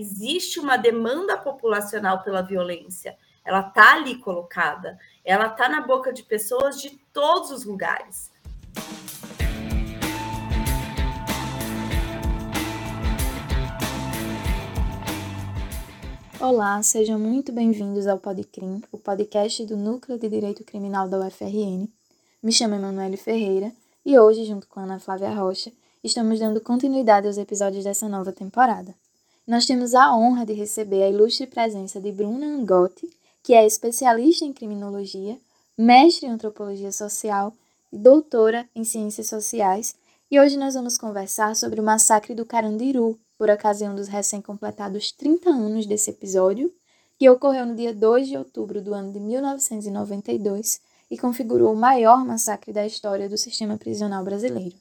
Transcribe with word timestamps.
existe 0.00 0.58
uma 0.58 0.78
demanda 0.78 1.36
populacional 1.36 2.22
pela 2.22 2.40
violência. 2.40 3.16
Ela 3.44 3.60
está 3.60 3.94
ali 3.94 4.16
colocada, 4.16 4.98
ela 5.22 5.46
está 5.46 5.68
na 5.68 5.82
boca 5.82 6.10
de 6.10 6.22
pessoas 6.22 6.80
de 6.80 6.90
todos 7.12 7.50
os 7.50 7.64
lugares. 7.64 8.30
Olá, 16.40 16.82
sejam 16.82 17.18
muito 17.18 17.52
bem-vindos 17.52 18.06
ao 18.06 18.18
Podcrim, 18.18 18.82
o 18.90 18.96
podcast 18.96 19.66
do 19.66 19.76
Núcleo 19.76 20.18
de 20.18 20.30
Direito 20.30 20.64
Criminal 20.64 21.06
da 21.06 21.18
UFRN. 21.18 21.86
Me 22.42 22.50
chamo 22.50 22.74
Emanuele 22.74 23.18
Ferreira 23.18 23.70
e 24.06 24.18
hoje, 24.18 24.46
junto 24.46 24.66
com 24.66 24.80
Ana 24.80 24.98
Flávia 24.98 25.28
Rocha, 25.34 25.70
estamos 26.02 26.38
dando 26.38 26.58
continuidade 26.62 27.26
aos 27.26 27.36
episódios 27.36 27.84
dessa 27.84 28.08
nova 28.08 28.32
temporada. 28.32 28.94
Nós 29.50 29.66
temos 29.66 29.96
a 29.96 30.16
honra 30.16 30.46
de 30.46 30.52
receber 30.52 31.02
a 31.02 31.08
ilustre 31.08 31.44
presença 31.44 32.00
de 32.00 32.12
Bruna 32.12 32.46
Angotti, 32.46 33.10
que 33.42 33.52
é 33.52 33.66
especialista 33.66 34.44
em 34.44 34.52
criminologia, 34.52 35.36
mestre 35.76 36.28
em 36.28 36.30
antropologia 36.30 36.92
social 36.92 37.52
e 37.92 37.98
doutora 37.98 38.64
em 38.76 38.84
ciências 38.84 39.26
sociais, 39.26 39.96
e 40.30 40.38
hoje 40.38 40.56
nós 40.56 40.74
vamos 40.74 40.96
conversar 40.96 41.56
sobre 41.56 41.80
o 41.80 41.82
massacre 41.82 42.32
do 42.32 42.46
Carandiru, 42.46 43.18
por 43.36 43.50
ocasião 43.50 43.92
dos 43.92 44.06
recém-completados 44.06 45.10
30 45.10 45.50
anos 45.50 45.84
desse 45.84 46.10
episódio, 46.10 46.72
que 47.18 47.28
ocorreu 47.28 47.66
no 47.66 47.74
dia 47.74 47.92
2 47.92 48.28
de 48.28 48.36
outubro 48.36 48.80
do 48.80 48.94
ano 48.94 49.12
de 49.12 49.18
1992 49.18 50.80
e 51.10 51.18
configurou 51.18 51.72
o 51.72 51.76
maior 51.76 52.24
massacre 52.24 52.72
da 52.72 52.86
história 52.86 53.28
do 53.28 53.36
sistema 53.36 53.76
prisional 53.76 54.22
brasileiro. 54.22 54.76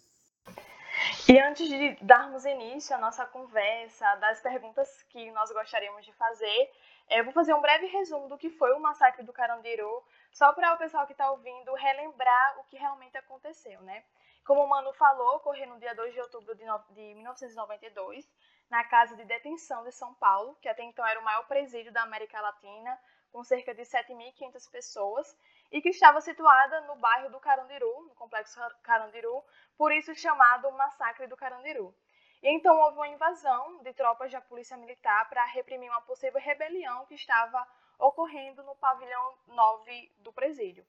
E 1.27 1.39
antes 1.39 1.67
de 1.67 1.95
darmos 2.01 2.45
início 2.45 2.95
à 2.95 2.99
nossa 2.99 3.25
conversa, 3.25 4.15
das 4.15 4.41
perguntas 4.41 5.03
que 5.09 5.31
nós 5.31 5.51
gostaríamos 5.51 6.05
de 6.05 6.13
fazer, 6.13 6.71
eu 7.09 7.23
vou 7.23 7.33
fazer 7.33 7.53
um 7.53 7.61
breve 7.61 7.87
resumo 7.87 8.27
do 8.27 8.37
que 8.37 8.49
foi 8.49 8.73
o 8.73 8.79
massacre 8.79 9.23
do 9.23 9.33
Carandiru, 9.33 10.03
só 10.31 10.53
para 10.53 10.73
o 10.73 10.77
pessoal 10.77 11.05
que 11.07 11.13
está 11.13 11.31
ouvindo 11.31 11.73
relembrar 11.73 12.59
o 12.59 12.63
que 12.65 12.77
realmente 12.77 13.17
aconteceu, 13.17 13.81
né? 13.81 14.03
Como 14.45 14.63
o 14.63 14.67
Manu 14.67 14.93
falou, 14.93 15.37
ocorreu 15.37 15.67
no 15.67 15.79
dia 15.79 15.93
2 15.95 16.13
de 16.13 16.21
outubro 16.21 16.55
de, 16.55 16.63
de 16.91 17.13
1992, 17.15 18.27
na 18.69 18.83
Casa 18.83 19.15
de 19.15 19.25
Detenção 19.25 19.83
de 19.83 19.91
São 19.91 20.13
Paulo, 20.15 20.55
que 20.61 20.69
até 20.69 20.83
então 20.83 21.05
era 21.05 21.19
o 21.19 21.23
maior 21.23 21.47
presídio 21.47 21.91
da 21.91 22.03
América 22.03 22.39
Latina, 22.39 22.99
com 23.31 23.43
cerca 23.43 23.73
de 23.73 23.81
7.500 23.81 24.71
pessoas, 24.71 25.37
e 25.71 25.81
que 25.81 25.89
estava 25.89 26.19
situada 26.21 26.81
no 26.81 26.95
bairro 26.95 27.29
do 27.29 27.39
Carandiru, 27.39 28.07
no 28.07 28.15
complexo 28.15 28.59
Carandiru, 28.83 29.43
por 29.77 29.91
isso 29.91 30.15
chamado 30.15 30.71
Massacre 30.71 31.27
do 31.27 31.37
Carandiru. 31.37 31.93
E 32.41 32.49
então 32.55 32.75
houve 32.77 32.97
uma 32.97 33.07
invasão 33.07 33.83
de 33.83 33.93
tropas 33.93 34.31
da 34.31 34.41
Polícia 34.41 34.77
Militar 34.77 35.27
para 35.29 35.43
reprimir 35.45 35.89
uma 35.89 36.01
possível 36.01 36.39
rebelião 36.39 37.05
que 37.05 37.15
estava 37.15 37.67
ocorrendo 37.99 38.63
no 38.63 38.75
pavilhão 38.75 39.37
9 39.47 40.11
do 40.19 40.31
presídio. 40.31 40.85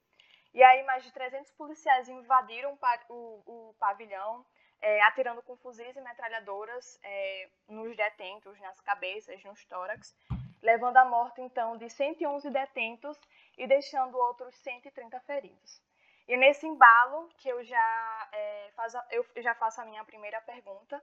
E 0.54 0.62
aí 0.62 0.82
mais 0.84 1.04
de 1.04 1.12
300 1.12 1.50
policiais 1.52 2.08
invadiram 2.08 2.78
o, 3.08 3.74
pavilhão, 3.78 4.46
é, 4.80 5.02
atirando 5.02 5.42
com 5.42 5.56
fuzis 5.56 5.96
e 5.96 6.00
metralhadoras 6.00 6.98
é, 7.02 7.48
nos 7.68 7.96
detentos, 7.96 8.58
nas 8.60 8.80
cabeças, 8.80 9.42
nos 9.44 9.64
tórax, 9.66 10.16
levando 10.62 10.96
à 10.96 11.04
morte 11.04 11.40
então 11.40 11.76
de 11.76 11.88
111 11.88 12.50
detentos 12.50 13.18
e 13.56 13.66
deixando 13.66 14.16
outros 14.16 14.54
130 14.56 15.20
feridos. 15.20 15.82
E 16.28 16.36
nesse 16.36 16.66
embalo 16.66 17.28
que 17.38 17.48
eu 17.48 17.62
já, 17.64 18.28
é, 18.32 18.70
faz, 18.76 18.94
eu 19.10 19.24
já 19.42 19.54
faço 19.54 19.80
a 19.80 19.84
minha 19.84 20.04
primeira 20.04 20.40
pergunta, 20.42 21.02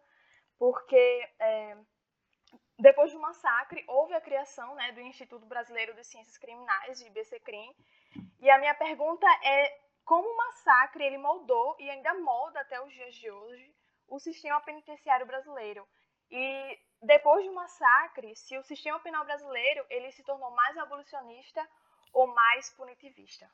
porque 0.57 1.29
é, 1.39 1.77
depois 2.79 3.11
do 3.11 3.19
massacre 3.19 3.83
houve 3.87 4.13
a 4.13 4.21
criação 4.21 4.75
né, 4.75 4.91
do 4.93 5.01
Instituto 5.01 5.45
Brasileiro 5.45 5.93
de 5.93 6.03
Ciências 6.03 6.37
Criminais, 6.37 6.99
de 6.99 7.07
IBCCRIM, 7.07 7.75
e 8.39 8.49
a 8.49 8.57
minha 8.57 8.73
pergunta 8.75 9.27
é 9.43 9.79
como 10.05 10.27
o 10.27 10.37
massacre 10.37 11.03
ele 11.03 11.17
moldou 11.17 11.75
e 11.79 11.89
ainda 11.89 12.13
molda 12.13 12.61
até 12.61 12.81
os 12.81 12.93
dias 12.93 13.13
de 13.15 13.29
hoje 13.29 13.75
o 14.07 14.19
sistema 14.19 14.61
penitenciário 14.61 15.25
brasileiro. 15.25 15.85
E 16.31 16.79
depois 17.01 17.45
do 17.45 17.53
massacre, 17.53 18.35
se 18.35 18.57
o 18.57 18.63
sistema 18.63 18.99
penal 18.99 19.25
brasileiro 19.25 19.85
ele 19.89 20.11
se 20.11 20.23
tornou 20.23 20.51
mais 20.51 20.77
abolicionista 20.77 21.65
ou 22.13 22.27
mais 22.27 22.69
punitivista. 22.71 23.47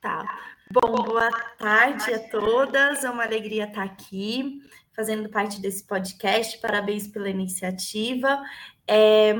Tá. 0.00 0.22
Bom, 0.70 1.02
boa 1.02 1.30
tarde 1.56 2.12
a 2.12 2.28
todas. 2.28 3.04
É 3.04 3.10
uma 3.10 3.24
alegria 3.24 3.64
estar 3.64 3.82
aqui, 3.82 4.60
fazendo 4.92 5.30
parte 5.30 5.62
desse 5.62 5.86
podcast. 5.86 6.58
Parabéns 6.58 7.08
pela 7.08 7.30
iniciativa. 7.30 8.42
É... 8.86 9.34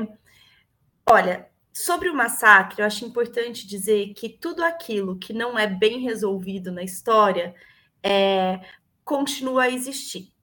Olha, 1.07 1.47
sobre 1.71 2.09
o 2.09 2.15
massacre, 2.15 2.81
eu 2.81 2.85
acho 2.87 3.05
importante 3.05 3.67
dizer 3.67 4.15
que 4.15 4.27
tudo 4.27 4.63
aquilo 4.63 5.19
que 5.19 5.33
não 5.33 5.59
é 5.59 5.67
bem 5.67 5.99
resolvido 5.99 6.71
na 6.71 6.81
história 6.81 7.53
é... 8.01 8.59
continua 9.03 9.65
a 9.65 9.69
existir. 9.69 10.34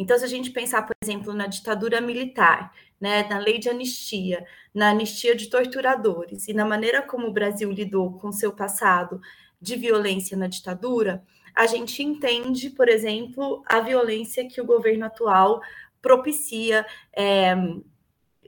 Então, 0.00 0.18
se 0.18 0.24
a 0.24 0.28
gente 0.28 0.50
pensar, 0.50 0.80
por 0.86 0.94
exemplo, 1.04 1.34
na 1.34 1.46
ditadura 1.46 2.00
militar, 2.00 2.72
né, 2.98 3.22
na 3.28 3.38
lei 3.38 3.58
de 3.58 3.68
anistia, 3.68 4.46
na 4.74 4.88
anistia 4.88 5.36
de 5.36 5.50
torturadores 5.50 6.48
e 6.48 6.54
na 6.54 6.64
maneira 6.64 7.02
como 7.02 7.26
o 7.26 7.32
Brasil 7.32 7.70
lidou 7.70 8.14
com 8.14 8.32
seu 8.32 8.50
passado 8.50 9.20
de 9.60 9.76
violência 9.76 10.38
na 10.38 10.46
ditadura, 10.46 11.22
a 11.54 11.66
gente 11.66 12.02
entende, 12.02 12.70
por 12.70 12.88
exemplo, 12.88 13.62
a 13.66 13.80
violência 13.80 14.48
que 14.48 14.58
o 14.58 14.64
governo 14.64 15.04
atual 15.04 15.60
propicia, 16.00 16.86
é, 17.14 17.54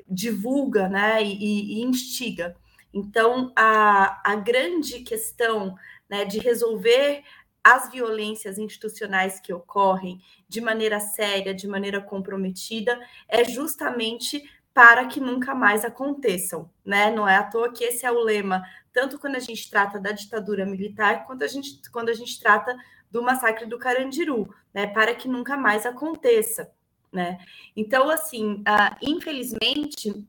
divulga 0.09 0.89
né, 0.89 1.23
e, 1.23 1.81
e, 1.81 1.83
instiga. 1.83 2.57
Então, 2.95 3.53
a, 3.55 4.23
a 4.33 4.37
grande 4.37 5.01
questão 5.01 5.75
né, 6.09 6.25
de 6.25 6.39
resolver 6.39 7.23
as 7.65 7.91
violências 7.91 8.59
institucionais 8.59 9.41
que 9.41 9.53
ocorrem 9.53 10.21
de 10.49 10.61
maneira 10.61 10.99
séria, 10.99 11.55
de 11.55 11.69
maneira 11.69 12.01
comprometida, 12.01 12.99
é 13.29 13.45
justamente 13.45 14.43
para 14.75 15.07
que 15.07 15.21
nunca 15.21 15.55
mais 15.55 15.85
aconteçam, 15.85 16.71
né? 16.85 17.11
Não 17.11 17.29
é 17.29 17.37
à 17.37 17.45
toa 17.45 17.73
que 17.73 17.85
esse 17.85 18.07
é 18.07 18.11
o 18.11 18.23
lema, 18.23 18.63
tanto 18.93 19.19
quando 19.19 19.37
a 19.37 19.41
gente 19.41 19.71
trata 19.71 20.01
da 20.01 20.13
ditadura 20.13 20.65
militar, 20.65 21.27
quanto 21.27 21.45
a 21.45 21.47
gente, 21.47 21.81
quando 21.91 22.09
a 22.09 22.15
gente 22.15 22.41
trata 22.41 22.75
do 23.11 23.23
massacre 23.23 23.67
do 23.67 23.79
Carandiru, 23.79 24.53
né? 24.73 24.87
Para 24.87 25.15
que 25.15 25.29
nunca 25.29 25.57
mais 25.57 25.85
aconteça, 25.85 26.73
né? 27.13 27.39
Então, 27.77 28.09
assim, 28.09 28.55
uh, 28.61 28.97
infelizmente, 29.03 30.27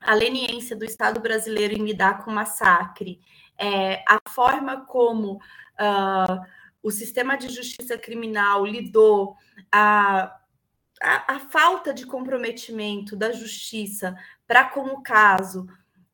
a 0.00 0.14
leniência 0.14 0.76
do 0.76 0.84
Estado 0.84 1.20
brasileiro 1.20 1.74
em 1.74 1.84
lidar 1.84 2.24
com 2.24 2.30
massacre, 2.30 3.20
é, 3.58 4.04
a 4.06 4.18
forma 4.28 4.84
como 4.84 5.40
uh, 5.80 6.44
o 6.82 6.90
sistema 6.90 7.36
de 7.36 7.48
justiça 7.48 7.96
criminal 7.96 8.64
lidou, 8.66 9.36
a, 9.72 10.38
a, 11.00 11.34
a 11.36 11.40
falta 11.40 11.94
de 11.94 12.06
comprometimento 12.06 13.16
da 13.16 13.32
justiça 13.32 14.16
para 14.46 14.64
com 14.64 14.82
o 14.82 15.02
caso, 15.02 15.66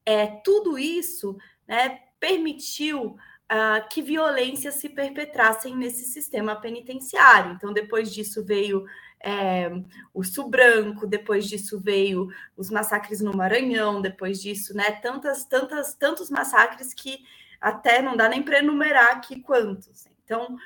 é, 0.06 0.26
tudo 0.26 0.78
isso 0.78 1.36
né, 1.66 2.00
permitiu 2.18 3.16
uh, 3.50 3.88
que 3.88 4.00
violências 4.02 4.74
se 4.74 4.88
perpetrassem 4.88 5.76
nesse 5.76 6.04
sistema 6.04 6.56
penitenciário. 6.56 7.52
Então, 7.52 7.72
depois 7.72 8.12
disso 8.12 8.44
veio 8.44 8.84
é, 9.22 9.70
o 10.14 10.24
Sul 10.24 10.48
Branco, 10.48 11.06
depois 11.06 11.46
disso 11.46 11.78
veio 11.78 12.28
os 12.56 12.70
massacres 12.70 13.20
no 13.20 13.36
Maranhão, 13.36 14.00
depois 14.00 14.40
disso, 14.40 14.74
né, 14.74 14.92
tantas, 14.92 15.44
tantas, 15.44 15.94
tantos 15.94 16.30
massacres 16.30 16.94
que 16.94 17.18
até 17.60 18.00
não 18.00 18.16
dá 18.16 18.28
nem 18.28 18.42
para 18.42 18.58
enumerar 18.58 19.12
aqui 19.12 19.40
quantos. 19.40 20.06
Então, 20.24 20.56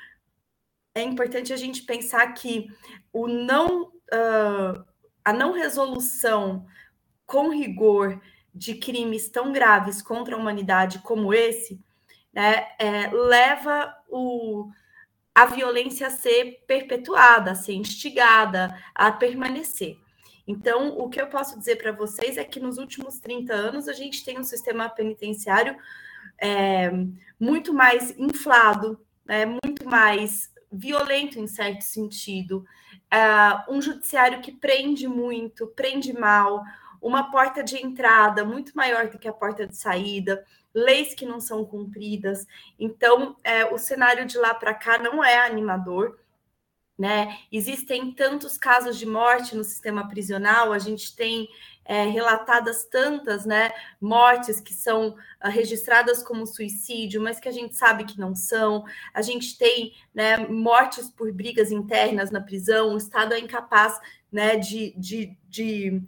é 0.93 1.01
importante 1.01 1.51
a 1.51 1.57
gente 1.57 1.83
pensar 1.83 2.25
que 2.33 2.67
o 3.11 3.27
não, 3.27 3.83
uh, 3.83 4.85
a 5.23 5.33
não 5.33 5.51
resolução 5.51 6.65
com 7.25 7.49
rigor 7.49 8.21
de 8.53 8.75
crimes 8.75 9.27
tão 9.27 9.51
graves 9.51 10.01
contra 10.01 10.35
a 10.35 10.39
humanidade 10.39 10.99
como 10.99 11.33
esse, 11.33 11.83
né, 12.31 12.67
é, 12.79 13.09
leva 13.11 13.93
o, 14.07 14.69
a 15.33 15.45
violência 15.45 16.07
a 16.07 16.11
ser 16.11 16.63
perpetuada, 16.65 17.51
a 17.51 17.55
ser 17.55 17.73
instigada, 17.73 18.81
a 18.93 19.11
permanecer. 19.11 19.97
Então, 20.47 20.97
o 20.97 21.09
que 21.09 21.19
eu 21.19 21.27
posso 21.27 21.57
dizer 21.57 21.77
para 21.77 21.91
vocês 21.91 22.37
é 22.37 22.43
que 22.43 22.59
nos 22.59 22.77
últimos 22.77 23.19
30 23.19 23.53
anos 23.53 23.87
a 23.87 23.93
gente 23.93 24.23
tem 24.23 24.39
um 24.39 24.43
sistema 24.43 24.87
penitenciário 24.87 25.75
é, 26.39 26.91
muito 27.39 27.73
mais 27.73 28.17
inflado, 28.17 28.99
né, 29.25 29.45
muito 29.45 29.87
mais 29.87 30.53
violento 30.71 31.39
em 31.39 31.47
certo 31.47 31.81
sentido, 31.81 32.65
uh, 33.13 33.73
um 33.73 33.81
judiciário 33.81 34.41
que 34.41 34.51
prende 34.51 35.07
muito, 35.07 35.67
prende 35.67 36.13
mal, 36.13 36.63
uma 37.01 37.31
porta 37.31 37.63
de 37.63 37.77
entrada 37.77 38.43
muito 38.43 38.75
maior 38.75 39.07
do 39.07 39.19
que 39.19 39.27
a 39.27 39.33
porta 39.33 39.67
de 39.67 39.75
saída, 39.75 40.43
leis 40.73 41.13
que 41.13 41.25
não 41.25 41.39
são 41.39 41.63
cumpridas. 41.63 42.45
Então, 42.79 43.35
é, 43.43 43.65
o 43.65 43.77
cenário 43.77 44.25
de 44.25 44.37
lá 44.37 44.53
para 44.53 44.73
cá 44.73 44.97
não 44.97 45.23
é 45.23 45.45
animador. 45.45 46.19
Né? 46.97 47.37
Existem 47.51 48.13
tantos 48.13 48.57
casos 48.57 48.97
de 48.97 49.05
morte 49.05 49.55
no 49.55 49.65
sistema 49.65 50.07
prisional, 50.07 50.71
a 50.71 50.79
gente 50.79 51.13
tem 51.13 51.47
é, 51.85 52.03
relatadas 52.05 52.83
tantas 52.85 53.45
né, 53.45 53.71
mortes 54.01 54.59
que 54.59 54.73
são 54.73 55.09
uh, 55.09 55.49
registradas 55.49 56.23
como 56.23 56.47
suicídio, 56.47 57.21
mas 57.21 57.39
que 57.39 57.47
a 57.47 57.51
gente 57.51 57.75
sabe 57.75 58.05
que 58.05 58.19
não 58.19 58.35
são. 58.35 58.83
A 59.13 59.21
gente 59.21 59.57
tem 59.57 59.93
né, 60.13 60.37
mortes 60.37 61.07
por 61.07 61.31
brigas 61.31 61.71
internas 61.71 62.31
na 62.31 62.41
prisão, 62.41 62.93
o 62.93 62.97
Estado 62.97 63.35
é 63.35 63.39
incapaz 63.39 63.99
né, 64.31 64.57
de, 64.57 64.93
de, 64.97 65.37
de 65.47 66.01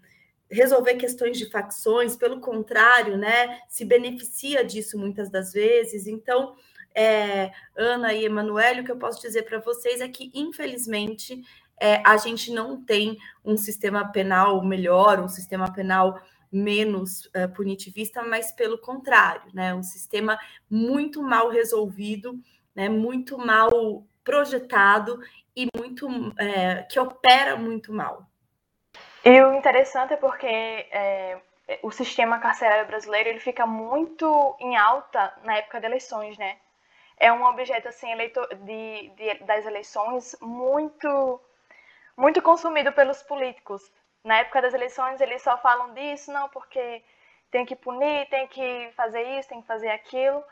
resolver 0.49 0.95
questões 0.95 1.37
de 1.37 1.49
facções, 1.49 2.15
pelo 2.15 2.39
contrário, 2.39 3.15
né, 3.15 3.59
se 3.69 3.85
beneficia 3.85 4.65
disso 4.65 4.97
muitas 4.97 5.29
das 5.29 5.53
vezes. 5.53 6.07
Então, 6.07 6.55
é, 6.95 7.51
Ana 7.75 8.11
e 8.13 8.25
Emanuele, 8.25 8.81
o 8.81 8.83
que 8.83 8.91
eu 8.91 8.97
posso 8.97 9.21
dizer 9.21 9.43
para 9.43 9.59
vocês 9.59 10.01
é 10.01 10.07
que, 10.07 10.31
infelizmente, 10.33 11.43
é, 11.79 12.01
a 12.05 12.17
gente 12.17 12.51
não 12.51 12.83
tem 12.83 13.17
um 13.43 13.57
sistema 13.57 14.11
penal 14.11 14.63
melhor, 14.63 15.19
um 15.19 15.27
sistema 15.27 15.71
penal 15.71 16.19
menos 16.51 17.29
é, 17.33 17.47
punitivista, 17.47 18.23
mas 18.23 18.51
pelo 18.51 18.77
contrário, 18.77 19.43
né, 19.53 19.73
um 19.73 19.83
sistema 19.83 20.39
muito 20.69 21.21
mal 21.21 21.49
resolvido, 21.49 22.39
né, 22.75 22.89
muito 22.89 23.37
mal 23.37 24.03
projetado 24.23 25.19
e 25.55 25.67
muito 25.75 26.07
é, 26.37 26.83
que 26.83 26.99
opera 26.99 27.55
muito 27.55 27.93
mal. 27.93 28.25
E 29.23 29.41
o 29.41 29.53
interessante 29.53 30.13
é 30.13 30.17
porque 30.17 30.47
é, 30.47 31.41
o 31.81 31.91
sistema 31.91 32.39
carcerário 32.39 32.87
brasileiro 32.87 33.29
ele 33.29 33.39
fica 33.39 33.65
muito 33.65 34.55
em 34.59 34.77
alta 34.77 35.33
na 35.43 35.57
época 35.57 35.79
de 35.79 35.85
eleições, 35.85 36.37
né? 36.37 36.57
É 37.19 37.33
um 37.33 37.43
objeto 37.43 37.87
assim 37.87 38.11
eleitor, 38.11 38.47
de, 38.53 39.09
de, 39.09 39.33
das 39.45 39.65
eleições 39.65 40.35
muito 40.39 41.41
muito 42.17 42.41
consumido 42.41 42.91
pelos 42.91 43.21
políticos. 43.23 43.89
Na 44.23 44.39
época 44.39 44.61
das 44.61 44.73
eleições 44.73 45.21
eles 45.21 45.41
só 45.41 45.57
falam 45.59 45.93
disso, 45.93 46.33
não 46.33 46.49
porque 46.49 47.03
tem 47.51 47.65
que 47.65 47.75
punir, 47.75 48.27
tem 48.29 48.47
que 48.47 48.91
fazer 48.95 49.21
isso, 49.37 49.49
tem 49.49 49.61
que 49.61 49.67
fazer 49.67 49.89
aquilo. 49.89 50.43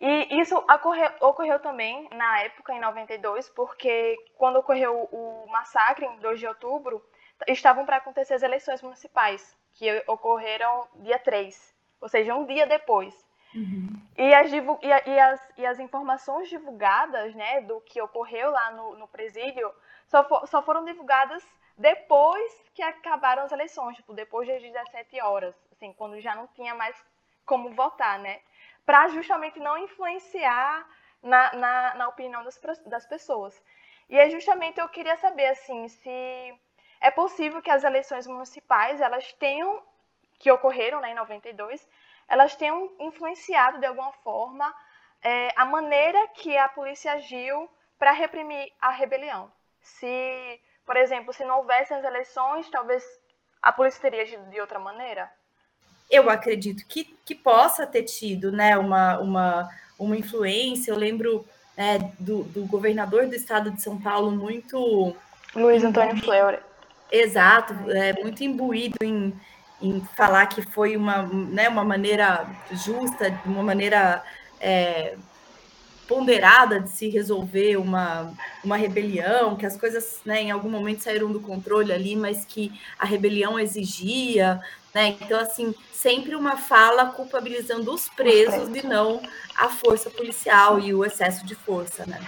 E 0.00 0.40
isso 0.40 0.56
ocorreu, 0.58 1.10
ocorreu 1.20 1.60
também 1.60 2.08
na 2.12 2.40
época, 2.40 2.74
em 2.74 2.80
92, 2.80 3.48
porque 3.50 4.16
quando 4.36 4.56
ocorreu 4.56 5.08
o 5.10 5.46
massacre, 5.48 6.04
em 6.04 6.18
2 6.18 6.40
de 6.40 6.46
outubro, 6.46 7.02
estavam 7.48 7.86
para 7.86 7.96
acontecer 7.96 8.34
as 8.34 8.42
eleições 8.42 8.82
municipais, 8.82 9.56
que 9.72 10.02
ocorreram 10.06 10.88
dia 10.96 11.18
3, 11.18 11.74
ou 12.00 12.08
seja, 12.08 12.34
um 12.34 12.44
dia 12.44 12.66
depois. 12.66 13.14
Uhum. 13.54 14.02
E, 14.18 14.34
as, 14.34 14.50
e, 14.52 15.20
as, 15.20 15.48
e 15.56 15.66
as 15.66 15.78
informações 15.78 16.48
divulgadas 16.48 17.32
né, 17.34 17.60
do 17.60 17.80
que 17.82 18.02
ocorreu 18.02 18.50
lá 18.50 18.72
no, 18.72 18.96
no 18.96 19.06
presídio 19.06 19.72
só, 20.14 20.22
for, 20.22 20.46
só 20.46 20.62
foram 20.62 20.84
divulgadas 20.84 21.44
depois 21.76 22.70
que 22.72 22.82
acabaram 22.82 23.42
as 23.42 23.50
eleições, 23.50 23.96
tipo, 23.96 24.14
depois 24.14 24.46
das 24.46 24.62
17 24.62 25.20
horas, 25.20 25.56
assim, 25.72 25.92
quando 25.92 26.20
já 26.20 26.36
não 26.36 26.46
tinha 26.46 26.72
mais 26.72 26.96
como 27.44 27.70
votar, 27.70 28.20
né? 28.20 28.40
Para 28.86 29.08
justamente 29.08 29.58
não 29.58 29.76
influenciar 29.76 30.86
na, 31.20 31.52
na, 31.54 31.94
na 31.94 32.08
opinião 32.08 32.44
das, 32.44 32.60
das 32.86 33.04
pessoas. 33.06 33.60
E 34.08 34.16
é 34.16 34.30
justamente 34.30 34.78
eu 34.78 34.88
queria 34.88 35.16
saber, 35.16 35.46
assim, 35.46 35.88
se 35.88 36.60
é 37.00 37.10
possível 37.10 37.60
que 37.60 37.70
as 37.70 37.82
eleições 37.82 38.28
municipais 38.28 39.00
elas 39.00 39.32
tenham 39.32 39.82
que 40.38 40.50
ocorreram 40.50 41.00
né, 41.00 41.10
em 41.10 41.14
92 41.14 41.88
elas 42.28 42.56
tenham 42.56 42.90
influenciado 42.98 43.78
de 43.78 43.86
alguma 43.86 44.12
forma 44.12 44.74
é, 45.22 45.48
a 45.56 45.64
maneira 45.64 46.28
que 46.28 46.56
a 46.56 46.68
polícia 46.68 47.12
agiu 47.12 47.68
para 47.98 48.12
reprimir 48.12 48.72
a 48.80 48.90
rebelião. 48.90 49.50
Se, 49.84 50.60
por 50.84 50.96
exemplo, 50.96 51.32
se 51.32 51.44
não 51.44 51.58
houvessem 51.58 51.96
as 51.96 52.04
eleições, 52.04 52.68
talvez 52.70 53.04
a 53.62 53.70
polícia 53.70 54.00
teria 54.00 54.22
agido 54.22 54.50
de 54.50 54.60
outra 54.60 54.78
maneira? 54.78 55.30
Eu 56.10 56.28
acredito 56.28 56.86
que, 56.86 57.04
que 57.24 57.34
possa 57.34 57.86
ter 57.86 58.02
tido 58.02 58.50
né, 58.50 58.76
uma, 58.76 59.18
uma, 59.18 59.70
uma 59.98 60.16
influência. 60.16 60.90
Eu 60.90 60.96
lembro 60.96 61.46
né, 61.76 62.12
do, 62.18 62.44
do 62.44 62.66
governador 62.66 63.26
do 63.26 63.34
estado 63.34 63.70
de 63.70 63.82
São 63.82 64.00
Paulo 64.00 64.30
muito. 64.30 65.14
Luiz 65.54 65.84
Antônio 65.84 66.16
Fleury. 66.22 66.58
Exato, 67.10 67.74
é, 67.90 68.12
muito 68.14 68.42
imbuído 68.42 68.96
em, 69.02 69.38
em 69.80 70.00
falar 70.16 70.46
que 70.46 70.62
foi 70.62 70.96
uma, 70.96 71.22
né, 71.22 71.68
uma 71.68 71.84
maneira 71.84 72.46
justa, 72.72 73.38
uma 73.44 73.62
maneira 73.62 74.24
é, 74.60 75.16
ponderada 76.06 76.80
de 76.80 76.90
se 76.90 77.08
resolver 77.08 77.76
uma, 77.76 78.32
uma 78.62 78.76
rebelião, 78.76 79.56
que 79.56 79.66
as 79.66 79.76
coisas 79.76 80.20
né, 80.24 80.42
em 80.42 80.50
algum 80.50 80.68
momento 80.68 81.02
saíram 81.02 81.32
do 81.32 81.40
controle 81.40 81.92
ali, 81.92 82.16
mas 82.16 82.44
que 82.44 82.72
a 82.98 83.04
rebelião 83.04 83.58
exigia. 83.58 84.60
Né? 84.94 85.16
Então, 85.20 85.40
assim, 85.40 85.74
sempre 85.92 86.34
uma 86.34 86.56
fala 86.56 87.06
culpabilizando 87.06 87.92
os 87.92 88.08
presos 88.08 88.68
e 88.74 88.86
não 88.86 89.22
a 89.56 89.68
força 89.68 90.10
policial 90.10 90.78
e 90.78 90.94
o 90.94 91.04
excesso 91.04 91.44
de 91.44 91.54
força. 91.54 92.06
Né? 92.06 92.20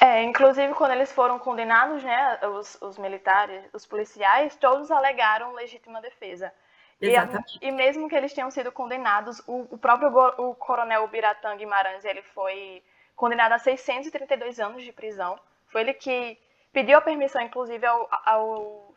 É, 0.00 0.22
inclusive 0.22 0.72
quando 0.74 0.92
eles 0.92 1.12
foram 1.12 1.38
condenados, 1.38 2.02
né, 2.02 2.38
os, 2.58 2.78
os 2.80 2.98
militares, 2.98 3.64
os 3.72 3.84
policiais, 3.84 4.56
todos 4.56 4.90
alegaram 4.90 5.54
legítima 5.54 6.00
defesa. 6.00 6.52
E, 7.00 7.14
e 7.60 7.70
mesmo 7.70 8.08
que 8.08 8.14
eles 8.16 8.32
tenham 8.32 8.50
sido 8.50 8.72
condenados, 8.72 9.40
o, 9.46 9.68
o 9.70 9.78
próprio 9.78 10.08
o 10.38 10.54
coronel 10.54 11.06
Biratã 11.06 11.56
Guimarães, 11.56 12.04
ele 12.04 12.22
foi 12.22 12.82
condenado 13.18 13.52
a 13.52 13.58
632 13.58 14.60
anos 14.60 14.84
de 14.84 14.92
prisão. 14.92 15.38
Foi 15.66 15.82
ele 15.82 15.92
que 15.92 16.38
pediu 16.72 16.96
a 16.96 17.00
permissão, 17.02 17.42
inclusive, 17.42 17.84
ao, 17.84 18.08
ao 18.24 18.94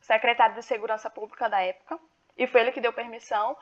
secretário 0.00 0.54
de 0.54 0.62
Segurança 0.64 1.10
Pública 1.10 1.48
da 1.48 1.60
época, 1.60 1.98
e 2.36 2.46
foi 2.46 2.62
ele 2.62 2.72
que 2.72 2.80
deu 2.80 2.92
permissão. 2.94 3.54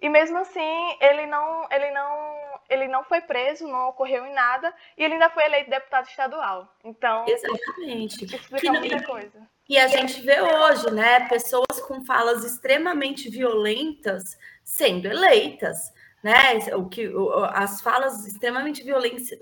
E 0.00 0.08
mesmo 0.10 0.36
assim, 0.38 0.96
ele 1.00 1.26
não, 1.26 1.66
ele 1.70 1.90
não, 1.90 2.60
ele 2.68 2.88
não 2.88 3.02
foi 3.04 3.22
preso, 3.22 3.66
não 3.66 3.88
ocorreu 3.88 4.26
em 4.26 4.32
nada, 4.34 4.74
e 4.96 5.02
ele 5.02 5.14
ainda 5.14 5.30
foi 5.30 5.44
eleito 5.44 5.70
deputado 5.70 6.06
estadual. 6.06 6.68
Então, 6.84 7.24
exatamente. 7.26 8.24
Explica 8.24 8.60
que, 8.60 8.70
muita 8.70 9.02
coisa. 9.04 9.48
E 9.68 9.78
a 9.78 9.88
gente 9.88 10.20
vê 10.20 10.38
hoje, 10.40 10.90
né, 10.90 11.28
pessoas 11.28 11.80
com 11.86 12.04
falas 12.04 12.44
extremamente 12.44 13.30
violentas 13.30 14.38
sendo 14.62 15.06
eleitas, 15.06 15.92
né? 16.22 16.58
O 16.76 16.86
que 16.86 17.10
as 17.52 17.80
falas 17.80 18.26
extremamente 18.26 18.84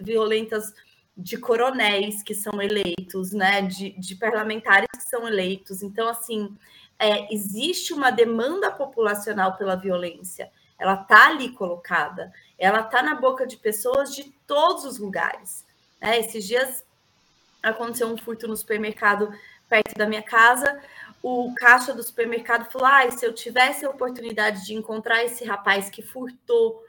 violentas 0.01 0.73
de 1.19 1.37
coronéis 1.37 2.23
que 2.23 2.33
são 2.33 2.63
eleitos, 2.63 3.33
né, 3.33 3.63
de, 3.63 3.91
de 3.99 4.15
parlamentares 4.15 4.87
que 4.97 5.03
são 5.03 5.27
eleitos. 5.27 5.83
Então, 5.83 6.09
assim, 6.09 6.57
é, 6.97 7.33
existe 7.35 7.93
uma 7.93 8.11
demanda 8.11 8.71
populacional 8.71 9.57
pela 9.57 9.75
violência. 9.75 10.49
Ela 10.79 10.95
está 10.95 11.27
ali 11.27 11.51
colocada, 11.51 12.33
ela 12.57 12.83
está 12.83 13.03
na 13.03 13.17
boca 13.17 13.45
de 13.45 13.57
pessoas 13.57 14.15
de 14.15 14.33
todos 14.47 14.85
os 14.85 14.99
lugares. 14.99 15.67
Né? 16.01 16.21
Esses 16.21 16.47
dias 16.47 16.85
aconteceu 17.61 18.07
um 18.07 18.17
furto 18.17 18.47
no 18.47 18.57
supermercado 18.57 19.29
perto 19.69 19.97
da 19.97 20.07
minha 20.07 20.23
casa. 20.23 20.81
O 21.23 21.53
caixa 21.57 21.93
do 21.93 22.03
supermercado 22.03 22.71
falou: 22.71 22.87
ah, 22.87 23.11
se 23.11 23.25
eu 23.25 23.33
tivesse 23.33 23.85
a 23.85 23.91
oportunidade 23.91 24.65
de 24.65 24.75
encontrar 24.75 25.25
esse 25.25 25.45
rapaz 25.45 25.91
que 25.91 26.03
furtou, 26.03 26.83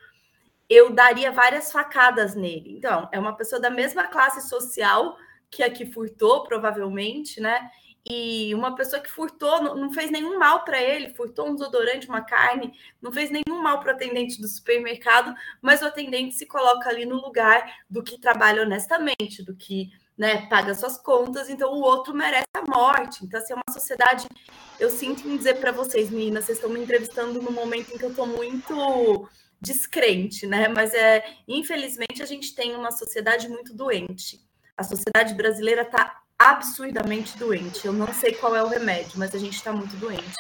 eu 0.70 0.92
daria 0.92 1.32
várias 1.32 1.72
facadas 1.72 2.36
nele. 2.36 2.78
Então, 2.78 3.10
é 3.12 3.20
uma 3.20 3.36
pessoa 3.36 3.60
da 3.60 3.70
mesma 3.70 4.08
classe 4.08 4.48
social 4.48 5.18
que 5.50 5.64
a 5.64 5.70
que 5.70 5.86
furtou, 5.86 6.44
provavelmente, 6.44 7.42
né? 7.42 7.70
e 8.10 8.56
uma 8.56 8.76
pessoa 8.76 9.02
que 9.02 9.10
furtou, 9.10 9.62
não, 9.62 9.94
fez 9.94 10.10
nenhum 10.10 10.38
mal 10.40 10.64
para 10.64 10.82
ele, 10.82 11.14
furtou 11.14 11.48
um 11.48 11.54
desodorante, 11.54 12.08
uma 12.08 12.22
carne, 12.22 12.74
não 13.02 13.12
fez 13.12 13.30
nenhum 13.30 13.62
mal 13.62 13.80
para 13.80 13.94
o 13.94 13.96
atendente 13.96 14.42
do 14.42 14.48
supermercado, 14.48 15.36
mas 15.62 15.82
o 15.82 15.86
atendente 15.86 16.34
se 16.34 16.46
coloca 16.46 16.90
ali 16.90 17.06
no 17.06 17.16
lugar 17.16 17.84
do 17.90 18.02
que 18.02 18.20
trabalha 18.20 18.64
honestamente, 18.64 19.44
do 19.44 19.56
que 19.56 19.92
né, 20.20 20.48
paga 20.48 20.76
suas 20.76 20.98
contas, 20.98 21.50
então 21.50 21.72
o 21.72 21.82
outro 21.82 22.14
merece 22.14 22.44
a 22.54 22.70
morte. 22.70 23.24
Então, 23.24 23.40
assim, 23.40 23.54
é 23.54 23.56
uma 23.56 23.74
sociedade. 23.74 24.28
Eu 24.78 24.90
sinto 24.90 25.26
em 25.26 25.38
dizer 25.38 25.62
para 25.62 25.72
vocês, 25.72 26.10
meninas, 26.10 26.44
vocês 26.44 26.58
estão 26.58 26.70
me 26.70 26.82
entrevistando 26.82 27.42
no 27.42 27.52
momento 27.52 27.94
em 27.94 27.98
que 27.98 28.04
eu 28.04 28.10
estou 28.10 28.28
muito 28.28 29.30
descrente, 29.62 30.46
né? 30.46 30.68
Mas 30.68 30.94
é, 30.94 31.24
infelizmente, 31.48 32.22
a 32.22 32.26
gente 32.26 32.54
tem 32.54 32.76
uma 32.76 32.92
sociedade 32.92 33.48
muito 33.48 33.74
doente. 33.74 34.42
A 34.76 34.84
sociedade 34.84 35.34
brasileira 35.36 35.84
está 35.84 36.22
absurdamente 36.38 37.38
doente. 37.38 37.86
Eu 37.86 37.94
não 37.94 38.14
sei 38.14 38.34
qual 38.34 38.54
é 38.54 38.62
o 38.62 38.68
remédio, 38.68 39.14
mas 39.16 39.34
a 39.34 39.40
gente 39.40 39.56
está 39.56 39.72
muito 39.72 39.96
doente. 39.96 40.36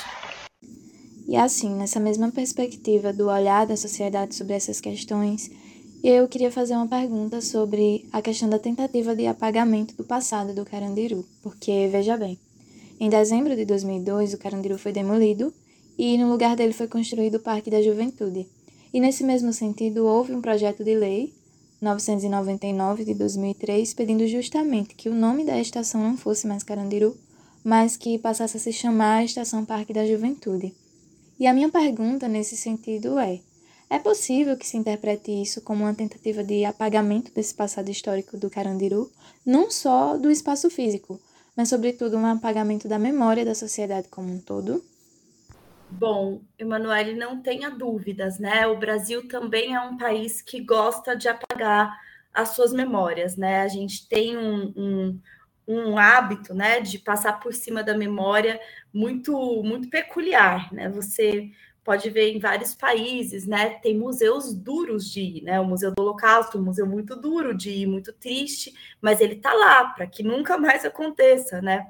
E 1.25 1.37
assim, 1.37 1.73
nessa 1.73 2.01
mesma 2.01 2.29
perspectiva 2.31 3.13
do 3.13 3.29
olhar 3.29 3.65
da 3.65 3.77
sociedade 3.77 4.35
sobre 4.35 4.55
essas 4.55 4.81
questões, 4.81 5.49
eu 6.03 6.27
queria 6.27 6.51
fazer 6.51 6.75
uma 6.75 6.87
pergunta 6.87 7.41
sobre 7.41 8.07
a 8.11 8.21
questão 8.21 8.49
da 8.49 8.57
tentativa 8.57 9.15
de 9.15 9.27
apagamento 9.27 9.95
do 9.95 10.03
passado 10.03 10.53
do 10.53 10.63
Carandiru, 10.63 11.25
porque 11.41 11.89
veja 11.91 12.15
bem, 12.15 12.39
em 12.99 13.09
dezembro 13.09 13.55
de 13.55 13.65
2002 13.65 14.33
o 14.33 14.37
Carandiru 14.37 14.77
foi 14.77 14.91
demolido 14.91 15.53
e 15.97 16.17
no 16.17 16.29
lugar 16.29 16.55
dele 16.55 16.73
foi 16.73 16.87
construído 16.87 17.35
o 17.35 17.39
Parque 17.41 17.69
da 17.69 17.81
Juventude. 17.81 18.47
E 18.93 18.99
nesse 18.99 19.23
mesmo 19.23 19.51
sentido 19.51 20.05
houve 20.05 20.33
um 20.33 20.41
projeto 20.41 20.83
de 20.83 20.95
lei 20.95 21.33
999 21.81 23.05
de 23.05 23.13
2003, 23.13 23.93
pedindo 23.93 24.27
justamente 24.27 24.95
que 24.95 25.09
o 25.09 25.15
nome 25.15 25.45
da 25.45 25.59
estação 25.59 26.01
não 26.01 26.17
fosse 26.17 26.45
mais 26.47 26.63
Carandiru, 26.63 27.15
mas 27.63 27.95
que 27.95 28.17
passasse 28.17 28.57
a 28.57 28.59
se 28.59 28.73
chamar 28.73 29.23
Estação 29.23 29.65
Parque 29.65 29.93
da 29.93 30.05
Juventude. 30.05 30.73
E 31.39 31.47
a 31.47 31.53
minha 31.53 31.69
pergunta 31.69 32.27
nesse 32.27 32.57
sentido 32.57 33.17
é: 33.17 33.39
é 33.89 33.97
possível 33.97 34.55
que 34.55 34.67
se 34.67 34.77
interprete 34.77 35.31
isso 35.31 35.61
como 35.61 35.83
uma 35.83 35.95
tentativa 35.95 36.43
de 36.43 36.63
apagamento 36.63 37.33
desse 37.33 37.55
passado 37.55 37.89
histórico 37.89 38.37
do 38.37 38.49
Carandiru, 38.49 39.11
não 39.45 39.71
só 39.71 40.15
do 40.17 40.29
espaço 40.29 40.69
físico, 40.69 41.19
mas, 41.55 41.69
sobretudo, 41.69 42.15
um 42.15 42.25
apagamento 42.25 42.87
da 42.87 42.99
memória 42.99 43.43
da 43.43 43.55
sociedade 43.55 44.07
como 44.07 44.31
um 44.31 44.39
todo? 44.39 44.83
Bom, 45.89 46.41
Emanuele, 46.57 47.15
não 47.15 47.41
tenha 47.41 47.69
dúvidas, 47.71 48.37
né? 48.37 48.67
O 48.67 48.77
Brasil 48.77 49.27
também 49.27 49.73
é 49.73 49.81
um 49.81 49.97
país 49.97 50.41
que 50.41 50.61
gosta 50.61 51.15
de 51.15 51.27
apagar 51.27 51.99
as 52.33 52.49
suas 52.49 52.71
memórias, 52.71 53.35
né? 53.35 53.61
A 53.61 53.67
gente 53.67 54.07
tem 54.07 54.37
um, 54.37 54.71
um, 54.77 55.19
um 55.67 55.97
hábito, 55.97 56.53
né, 56.53 56.79
de 56.79 56.99
passar 56.99 57.39
por 57.39 57.53
cima 57.53 57.83
da 57.83 57.97
memória 57.97 58.59
muito, 58.93 59.33
muito 59.63 59.89
peculiar, 59.89 60.71
né? 60.71 60.89
Você 60.89 61.51
pode 61.83 62.09
ver 62.09 62.35
em 62.35 62.39
vários 62.39 62.75
países, 62.75 63.45
né? 63.45 63.71
Tem 63.81 63.97
museus 63.97 64.53
duros 64.53 65.09
de 65.09 65.21
ir, 65.21 65.43
né? 65.43 65.59
O 65.59 65.65
Museu 65.65 65.93
do 65.93 66.01
Holocausto, 66.01 66.57
um 66.57 66.63
museu 66.63 66.85
muito 66.85 67.15
duro 67.15 67.55
de 67.55 67.71
ir, 67.71 67.87
muito 67.87 68.13
triste, 68.13 68.73
mas 69.01 69.21
ele 69.21 69.35
está 69.35 69.53
lá 69.53 69.85
para 69.85 70.05
que 70.07 70.21
nunca 70.23 70.57
mais 70.57 70.85
aconteça, 70.85 71.61
né? 71.61 71.87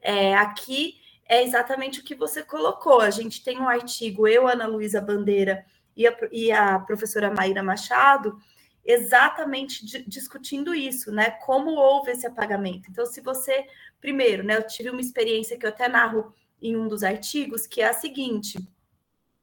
É, 0.00 0.34
aqui 0.34 0.96
é 1.26 1.42
exatamente 1.42 2.00
o 2.00 2.04
que 2.04 2.14
você 2.14 2.42
colocou. 2.42 3.00
A 3.00 3.10
gente 3.10 3.42
tem 3.42 3.58
um 3.60 3.68
artigo, 3.68 4.26
eu, 4.26 4.48
Ana 4.48 4.66
Luísa 4.66 5.00
Bandeira 5.00 5.64
e 5.96 6.06
a, 6.06 6.16
e 6.30 6.52
a 6.52 6.78
professora 6.78 7.32
Maíra 7.32 7.62
Machado, 7.62 8.38
exatamente 8.84 9.86
discutindo 10.08 10.74
isso, 10.74 11.12
né? 11.12 11.30
Como 11.30 11.72
houve 11.72 12.12
esse 12.12 12.26
apagamento. 12.26 12.90
Então, 12.90 13.06
se 13.06 13.20
você, 13.20 13.66
primeiro, 14.00 14.42
né? 14.42 14.56
Eu 14.56 14.66
tive 14.66 14.90
uma 14.90 15.00
experiência 15.00 15.58
que 15.58 15.66
eu 15.66 15.70
até 15.70 15.88
narro 15.88 16.32
em 16.60 16.76
um 16.76 16.88
dos 16.88 17.02
artigos, 17.02 17.66
que 17.66 17.80
é 17.80 17.88
a 17.88 17.94
seguinte 17.94 18.58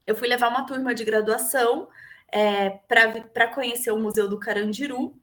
eu 0.10 0.16
fui 0.16 0.28
levar 0.28 0.50
uma 0.50 0.66
turma 0.66 0.92
de 0.96 1.04
graduação 1.04 1.88
é, 2.32 2.72
para 2.88 3.48
conhecer 3.48 3.92
o 3.92 4.00
Museu 4.00 4.28
do 4.28 4.40
Carandiru, 4.40 5.16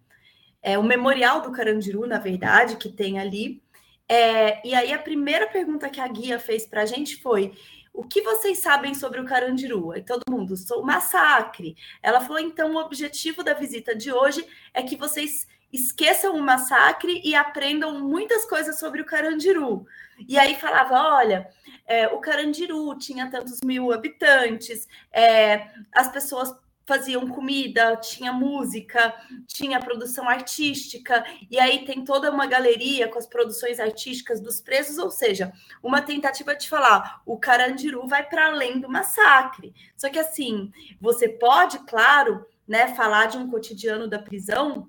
é, 0.63 0.79
o 0.79 0.83
Memorial 0.85 1.41
do 1.41 1.51
Carandiru, 1.51 2.07
na 2.07 2.21
verdade, 2.21 2.77
que 2.77 2.89
tem 2.89 3.19
ali. 3.19 3.61
É, 4.09 4.65
e 4.65 4.77
aí 4.77 4.93
a 4.93 4.99
primeira 5.01 5.49
pergunta 5.49 5.91
que 5.91 6.01
a 6.01 6.07
guia 6.07 6.39
fez 6.39 6.65
para 6.67 6.83
a 6.83 6.87
gente 6.87 7.21
foi: 7.21 7.53
o 7.93 8.05
que 8.05 8.23
vocês 8.23 8.59
sabem 8.59 8.95
sobre 8.95 9.21
o 9.21 9.25
Carandiru? 9.25 9.93
E 9.97 10.03
todo 10.03 10.23
mundo, 10.31 10.57
sou 10.57 10.85
massacre. 10.85 11.77
Ela 12.01 12.21
falou: 12.21 12.39
então, 12.39 12.73
o 12.75 12.79
objetivo 12.79 13.43
da 13.43 13.55
visita 13.55 13.93
de 13.93 14.13
hoje 14.13 14.47
é 14.73 14.85
que 14.85 14.95
vocês 14.95 15.49
esqueçam 15.77 16.35
o 16.35 16.43
massacre 16.43 17.21
e 17.23 17.35
aprendam 17.35 18.01
muitas 18.01 18.45
coisas 18.45 18.79
sobre 18.79 19.01
o 19.01 19.05
Carandiru. 19.05 19.87
E 20.27 20.39
aí 20.39 20.57
falava: 20.57 21.17
olha, 21.17 21.49
é, 21.87 22.09
o 22.09 22.19
Carandiru 22.19 22.99
tinha 22.99 23.31
tantos 23.31 23.61
mil 23.61 23.93
habitantes, 23.93 24.89
é, 25.13 25.69
as 25.93 26.11
pessoas 26.11 26.53
faziam 26.87 27.27
comida, 27.27 27.97
tinha 27.97 28.33
música, 28.33 29.13
tinha 29.49 29.81
produção 29.81 30.29
artística, 30.29 31.25
e 31.51 31.59
aí 31.59 31.85
tem 31.85 32.05
toda 32.05 32.31
uma 32.31 32.47
galeria 32.47 33.09
com 33.09 33.19
as 33.19 33.27
produções 33.27 33.81
artísticas 33.81 34.41
dos 34.41 34.61
presos, 34.61 34.97
ou 34.97 35.11
seja, 35.11 35.53
uma 35.83 36.01
tentativa 36.01 36.55
de 36.55 36.69
falar, 36.69 37.23
o 37.27 37.37
Carandiru 37.37 38.07
vai 38.07 38.23
para 38.23 38.47
além 38.47 38.79
do 38.79 38.89
massacre. 38.89 39.75
Só 39.97 40.09
que 40.09 40.19
assim, 40.19 40.71
você 41.01 41.29
pode, 41.29 41.81
claro, 41.81 42.47
né, 42.69 42.95
falar 42.95 43.27
de 43.27 43.37
um 43.37 43.51
cotidiano 43.51 44.07
da 44.07 44.21
prisão, 44.21 44.89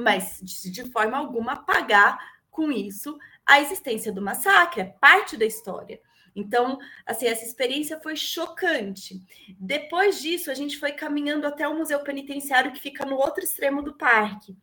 mas 0.00 0.40
de, 0.42 0.84
forma 0.90 1.16
alguma 1.16 1.52
apagar 1.52 2.18
com 2.50 2.70
isso 2.72 3.18
a 3.46 3.60
existência 3.60 4.12
do 4.12 4.22
massacre, 4.22 4.80
é 4.80 4.84
parte 4.84 5.36
da 5.36 5.44
história. 5.44 6.00
Então, 6.34 6.78
assim, 7.04 7.26
essa 7.26 7.44
experiência 7.44 8.00
foi 8.00 8.14
chocante. 8.14 9.22
Depois 9.58 10.20
disso, 10.20 10.50
a 10.50 10.54
gente 10.54 10.78
foi 10.78 10.92
caminhando 10.92 11.46
até 11.46 11.66
o 11.66 11.76
museu 11.76 12.00
penitenciário 12.00 12.72
que 12.72 12.80
fica 12.80 13.04
no 13.04 13.16
outro 13.16 13.42
extremo 13.42 13.82
do 13.82 13.94
parque. 13.94 14.56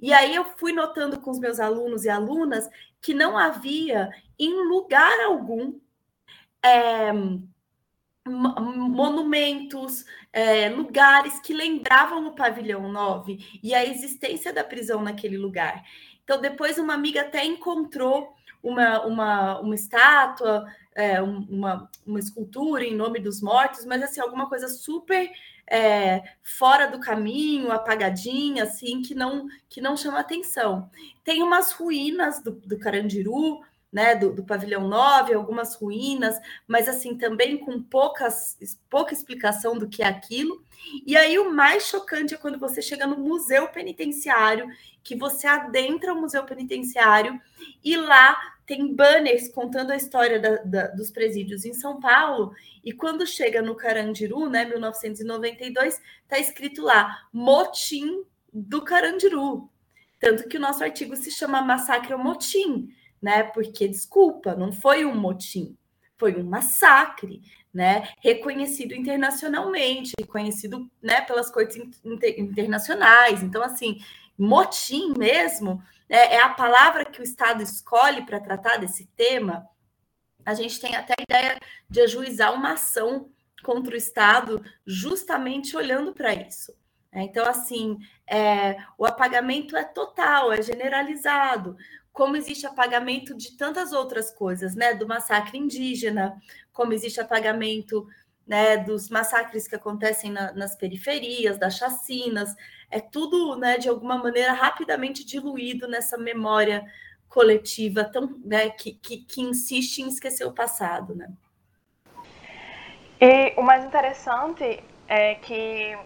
E 0.00 0.12
aí 0.12 0.34
eu 0.34 0.44
fui 0.56 0.72
notando 0.72 1.20
com 1.20 1.30
os 1.30 1.38
meus 1.38 1.60
alunos 1.60 2.04
e 2.04 2.08
alunas 2.08 2.68
que 3.00 3.12
não 3.12 3.36
havia 3.36 4.08
em 4.38 4.66
lugar 4.68 5.20
algum 5.26 5.78
é, 6.62 7.12
monumentos, 8.26 10.04
é, 10.32 10.68
lugares 10.68 11.40
que 11.40 11.54
lembravam 11.54 12.26
o 12.26 12.34
pavilhão 12.34 12.90
9 12.90 13.60
e 13.62 13.74
a 13.74 13.84
existência 13.84 14.52
da 14.52 14.62
prisão 14.62 15.02
naquele 15.02 15.38
lugar. 15.38 15.82
Então, 16.22 16.40
depois, 16.40 16.78
uma 16.78 16.94
amiga 16.94 17.22
até 17.22 17.44
encontrou 17.44 18.34
uma, 18.62 19.04
uma, 19.06 19.60
uma 19.60 19.74
estátua, 19.74 20.66
é, 20.94 21.20
uma, 21.22 21.90
uma 22.06 22.18
escultura 22.18 22.84
em 22.84 22.94
nome 22.94 23.20
dos 23.20 23.40
mortos, 23.40 23.84
mas 23.86 24.02
assim, 24.02 24.20
alguma 24.20 24.48
coisa 24.48 24.68
super 24.68 25.30
é, 25.66 26.22
fora 26.42 26.86
do 26.86 27.00
caminho, 27.00 27.70
apagadinha, 27.70 28.64
assim, 28.64 29.00
que 29.02 29.14
não, 29.14 29.46
que 29.68 29.80
não 29.80 29.96
chama 29.96 30.18
atenção. 30.18 30.90
Tem 31.24 31.42
umas 31.42 31.72
ruínas 31.72 32.42
do, 32.42 32.52
do 32.52 32.78
Carandiru, 32.78 33.60
né, 33.92 34.14
do, 34.14 34.32
do, 34.32 34.44
pavilhão 34.44 34.86
9, 34.86 35.34
algumas 35.34 35.74
ruínas, 35.74 36.38
mas 36.66 36.88
assim 36.88 37.16
também 37.16 37.58
com 37.58 37.82
poucas, 37.82 38.56
pouca 38.88 39.12
explicação 39.12 39.76
do 39.76 39.88
que 39.88 40.02
é 40.02 40.06
aquilo. 40.06 40.62
E 41.06 41.16
aí 41.16 41.38
o 41.38 41.52
mais 41.52 41.86
chocante 41.86 42.34
é 42.34 42.38
quando 42.38 42.58
você 42.58 42.80
chega 42.80 43.06
no 43.06 43.18
museu 43.18 43.68
penitenciário, 43.68 44.68
que 45.02 45.16
você 45.16 45.46
adentra 45.46 46.12
o 46.12 46.20
museu 46.20 46.44
penitenciário 46.44 47.40
e 47.82 47.96
lá 47.96 48.36
tem 48.64 48.94
banners 48.94 49.48
contando 49.48 49.90
a 49.90 49.96
história 49.96 50.38
da, 50.38 50.56
da, 50.58 50.86
dos 50.88 51.10
presídios 51.10 51.64
em 51.64 51.74
São 51.74 51.98
Paulo. 51.98 52.54
E 52.84 52.92
quando 52.92 53.26
chega 53.26 53.60
no 53.60 53.74
Carandiru, 53.74 54.48
né, 54.48 54.64
1992, 54.64 56.00
está 56.22 56.38
escrito 56.38 56.82
lá 56.82 57.26
motim 57.32 58.22
do 58.52 58.82
Carandiru. 58.82 59.68
Tanto 60.20 60.46
que 60.48 60.56
o 60.56 60.60
nosso 60.60 60.84
artigo 60.84 61.16
se 61.16 61.30
chama 61.30 61.62
Massacre 61.62 62.12
ao 62.12 62.18
Motim 62.18 62.94
né? 63.20 63.42
Porque, 63.42 63.86
desculpa, 63.86 64.54
não 64.54 64.72
foi 64.72 65.04
um 65.04 65.14
motim, 65.14 65.76
foi 66.16 66.40
um 66.40 66.44
massacre, 66.44 67.42
né? 67.72 68.08
Reconhecido 68.20 68.94
internacionalmente, 68.94 70.12
reconhecido 70.18 70.90
né, 71.02 71.20
pelas 71.20 71.50
cortes 71.50 71.76
inter 72.04 72.38
internacionais. 72.38 73.42
Então, 73.42 73.62
assim, 73.62 73.98
motim 74.36 75.14
mesmo 75.16 75.82
é, 76.08 76.36
é 76.36 76.42
a 76.42 76.48
palavra 76.48 77.04
que 77.04 77.20
o 77.20 77.24
Estado 77.24 77.62
escolhe 77.62 78.26
para 78.26 78.40
tratar 78.40 78.78
desse 78.78 79.06
tema. 79.16 79.66
A 80.44 80.54
gente 80.54 80.80
tem 80.80 80.96
até 80.96 81.14
a 81.18 81.22
ideia 81.22 81.60
de 81.88 82.00
ajuizar 82.00 82.52
uma 82.52 82.72
ação 82.72 83.30
contra 83.62 83.94
o 83.94 83.96
Estado 83.96 84.64
justamente 84.86 85.76
olhando 85.76 86.12
para 86.12 86.34
isso. 86.34 86.74
Né? 87.12 87.22
Então, 87.22 87.46
assim, 87.46 87.98
é, 88.26 88.76
o 88.98 89.06
apagamento 89.06 89.76
é 89.76 89.84
total, 89.84 90.52
é 90.52 90.62
generalizado 90.62 91.76
como 92.12 92.36
existe 92.36 92.66
apagamento 92.66 93.34
de 93.36 93.56
tantas 93.56 93.92
outras 93.92 94.30
coisas, 94.30 94.74
né? 94.74 94.94
Do 94.94 95.06
massacre 95.06 95.58
indígena, 95.58 96.36
como 96.72 96.92
existe 96.92 97.20
apagamento 97.20 98.06
né, 98.46 98.76
dos 98.78 99.08
massacres 99.08 99.68
que 99.68 99.76
acontecem 99.76 100.32
na, 100.32 100.52
nas 100.52 100.74
periferias, 100.74 101.56
das 101.56 101.76
chacinas, 101.76 102.54
é 102.90 102.98
tudo, 102.98 103.56
né, 103.56 103.78
de 103.78 103.88
alguma 103.88 104.18
maneira, 104.18 104.52
rapidamente 104.52 105.24
diluído 105.24 105.86
nessa 105.86 106.18
memória 106.18 106.84
coletiva 107.28 108.02
tão, 108.02 108.36
né, 108.44 108.70
que, 108.70 108.94
que, 108.94 109.18
que 109.18 109.40
insiste 109.40 110.00
em 110.00 110.08
esquecer 110.08 110.44
o 110.44 110.52
passado, 110.52 111.14
né? 111.14 111.30
E 113.20 113.54
o 113.56 113.62
mais 113.62 113.84
interessante 113.84 114.82
é 115.06 115.36
que 115.36 115.96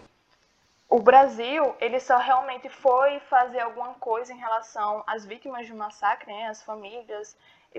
o 0.89 0.99
Brasil, 0.99 1.75
ele 1.79 1.99
só 1.99 2.17
realmente 2.17 2.69
foi 2.69 3.19
fazer 3.21 3.59
alguma 3.59 3.95
coisa 3.95 4.31
em 4.31 4.37
relação 4.37 5.03
às 5.07 5.25
vítimas 5.25 5.67
do 5.67 5.75
massacre, 5.75 6.31
né, 6.31 6.47
as 6.47 6.63
famílias, 6.63 7.37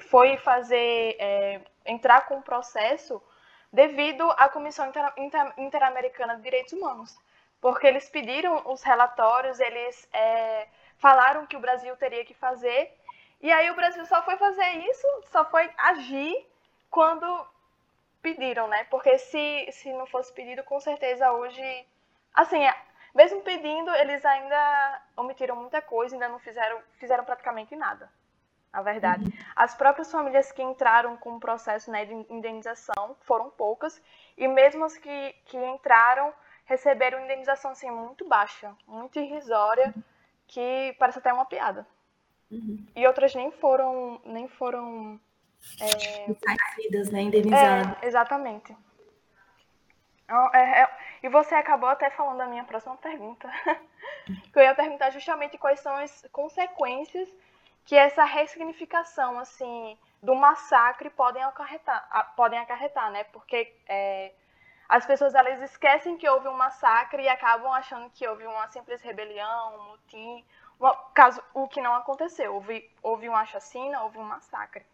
foi 0.09 0.37
fazer, 0.39 1.17
é, 1.19 1.61
entrar 1.85 2.27
com 2.27 2.39
o 2.39 2.43
processo 2.43 3.23
devido 3.73 4.29
à 4.33 4.49
Comissão 4.49 4.89
Inter 4.89 5.13
Inter 5.17 5.53
Interamericana 5.57 6.37
de 6.37 6.43
Direitos 6.43 6.73
Humanos, 6.73 7.17
porque 7.61 7.87
eles 7.87 8.09
pediram 8.09 8.63
os 8.67 8.83
relatórios, 8.83 9.59
eles 9.61 10.09
é, 10.13 10.67
falaram 10.99 11.47
que 11.47 11.57
o 11.57 11.61
Brasil 11.61 11.97
teria 11.97 12.25
que 12.25 12.35
fazer, 12.35 12.93
e 13.41 13.51
aí 13.53 13.71
o 13.71 13.77
Brasil 13.77 14.05
só 14.07 14.23
foi 14.23 14.37
fazer 14.37 14.69
isso, 14.91 15.07
só 15.31 15.45
foi 15.45 15.71
agir 15.79 16.47
quando 16.91 17.27
pediram, 18.21 18.67
né? 18.67 18.85
Porque 18.85 19.19
se, 19.19 19.69
se 19.71 19.93
não 19.93 20.07
fosse 20.07 20.33
pedido, 20.33 20.65
com 20.65 20.81
certeza 20.81 21.31
hoje, 21.33 21.87
assim, 22.35 22.67
mesmo 23.17 23.41
pedindo, 23.41 23.91
eles 23.95 24.25
ainda 24.25 25.03
omitiram 25.17 25.57
muita 25.57 25.81
coisa, 25.81 26.15
ainda 26.15 26.29
não 26.29 26.39
fizeram, 26.39 26.79
fizeram 26.99 27.25
praticamente 27.25 27.75
nada. 27.75 28.11
A 28.71 28.83
verdade. 28.83 29.25
Uhum. 29.25 29.33
As 29.57 29.75
próprias 29.75 30.13
famílias 30.13 30.53
que 30.53 30.63
entraram 30.63 31.17
com 31.17 31.37
o 31.37 31.41
processo 31.41 31.91
né, 31.91 32.05
de 32.05 32.13
indenização 32.29 33.17
foram 33.23 33.49
poucas, 33.49 34.03
e 34.37 34.47
mesmo 34.47 34.85
as 34.85 34.99
que, 34.99 35.35
que 35.47 35.57
entraram 35.57 36.31
receberam 36.67 37.25
indenização 37.25 37.71
assim, 37.71 37.91
muito 37.91 38.29
baixa, 38.29 38.77
muito 38.87 39.19
irrisória, 39.19 39.95
que 40.47 40.95
parece 40.99 41.19
até 41.19 41.33
uma 41.33 41.47
piada. 41.47 41.87
Uhum. 42.51 42.87
E 42.95 43.07
outras 43.07 43.35
nem 43.35 43.51
foram. 43.51 44.21
Nem 44.25 44.47
foram 44.47 45.19
é... 45.81 46.27
né? 47.11 47.23
Indenizadas. 47.23 48.03
É, 48.03 48.07
exatamente. 48.07 48.77
É, 50.53 50.83
é, 50.83 50.91
e 51.27 51.29
você 51.29 51.57
acabou 51.57 51.89
até 51.89 52.09
falando 52.09 52.39
da 52.39 52.47
minha 52.47 52.63
próxima 52.63 52.97
pergunta. 52.99 53.51
que 54.53 54.59
eu 54.59 54.63
ia 54.63 54.77
perguntar 54.77 55.11
justamente 55.11 55.59
quais 55.59 55.81
são 55.81 55.97
as 55.97 56.25
consequências 56.31 57.29
que 57.85 57.97
essa 57.97 58.25
ressignificação, 58.25 59.37
assim, 59.41 59.99
do 60.23 60.37
massacre 60.37 61.11
podem 61.11 61.43
acarretar, 61.43 62.33
podem 62.37 62.61
acarretar 62.61 63.11
né? 63.11 63.25
Porque 63.25 63.75
é, 63.89 64.33
as 64.89 65.05
pessoas 65.05 65.35
elas 65.35 65.61
esquecem 65.63 66.17
que 66.17 66.29
houve 66.29 66.47
um 66.47 66.57
massacre 66.57 67.25
e 67.25 67.29
acabam 67.29 67.73
achando 67.73 68.09
que 68.11 68.27
houve 68.27 68.47
uma 68.47 68.69
simples 68.69 69.03
rebelião, 69.03 69.81
um 69.81 69.91
mutim, 69.91 70.45
uma, 70.79 70.95
caso 71.13 71.43
o 71.53 71.67
que 71.67 71.81
não 71.81 71.95
aconteceu, 71.95 72.55
houve, 72.55 72.89
houve 73.03 73.29
uma 73.29 73.45
chacina, 73.45 74.05
houve 74.05 74.19
um 74.19 74.25
massacre. 74.25 74.85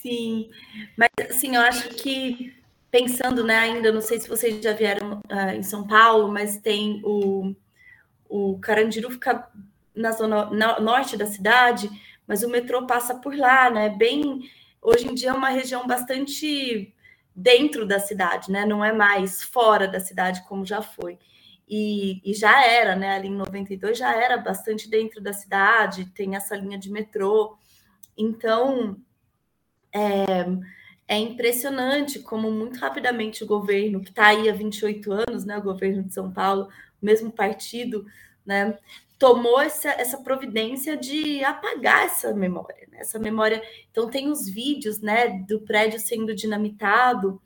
Sim, 0.00 0.50
mas 0.96 1.10
assim, 1.28 1.54
eu 1.54 1.62
acho 1.62 1.90
que 1.90 2.59
pensando, 2.90 3.44
né, 3.44 3.58
ainda, 3.58 3.92
não 3.92 4.00
sei 4.00 4.18
se 4.18 4.28
vocês 4.28 4.62
já 4.62 4.72
vieram 4.72 5.20
uh, 5.30 5.54
em 5.54 5.62
São 5.62 5.86
Paulo, 5.86 6.30
mas 6.30 6.58
tem 6.58 7.00
o, 7.04 7.54
o 8.28 8.58
Carandiru 8.58 9.10
fica 9.10 9.48
na 9.94 10.12
zona 10.12 10.50
na, 10.50 10.80
norte 10.80 11.16
da 11.16 11.26
cidade, 11.26 11.88
mas 12.26 12.42
o 12.42 12.48
metrô 12.48 12.86
passa 12.86 13.14
por 13.14 13.36
lá, 13.36 13.70
né, 13.70 13.88
bem, 13.90 14.50
hoje 14.82 15.06
em 15.06 15.14
dia 15.14 15.30
é 15.30 15.32
uma 15.32 15.50
região 15.50 15.86
bastante 15.86 16.92
dentro 17.34 17.86
da 17.86 18.00
cidade, 18.00 18.50
né, 18.50 18.66
não 18.66 18.84
é 18.84 18.92
mais 18.92 19.42
fora 19.42 19.86
da 19.86 20.00
cidade 20.00 20.44
como 20.48 20.66
já 20.66 20.82
foi. 20.82 21.18
E, 21.72 22.20
e, 22.28 22.34
já 22.34 22.66
era, 22.66 22.96
né? 22.96 23.14
Ali 23.14 23.28
em 23.28 23.36
92 23.36 23.96
já 23.96 24.12
era 24.12 24.36
bastante 24.36 24.90
dentro 24.90 25.20
da 25.20 25.32
cidade, 25.32 26.04
tem 26.06 26.34
essa 26.34 26.56
linha 26.56 26.76
de 26.76 26.90
metrô. 26.90 27.56
Então, 28.18 28.96
é, 29.94 30.46
é 31.10 31.18
impressionante 31.18 32.20
como 32.20 32.52
muito 32.52 32.78
rapidamente 32.78 33.42
o 33.42 33.46
governo, 33.46 34.00
que 34.00 34.10
está 34.10 34.28
aí 34.28 34.48
há 34.48 34.52
28 34.52 35.12
anos, 35.12 35.44
né, 35.44 35.58
o 35.58 35.62
governo 35.62 36.04
de 36.04 36.14
São 36.14 36.30
Paulo, 36.30 36.68
o 37.02 37.04
mesmo 37.04 37.32
partido, 37.32 38.06
né, 38.46 38.78
tomou 39.18 39.60
essa, 39.60 39.88
essa 39.88 40.18
providência 40.18 40.96
de 40.96 41.42
apagar 41.42 42.04
essa 42.04 42.32
memória, 42.32 42.86
né, 42.92 42.98
essa 43.00 43.18
memória. 43.18 43.60
Então 43.90 44.08
tem 44.08 44.30
os 44.30 44.48
vídeos, 44.48 45.00
né, 45.00 45.40
do 45.48 45.60
prédio 45.62 45.98
sendo 45.98 46.32
dinamitado 46.32 47.42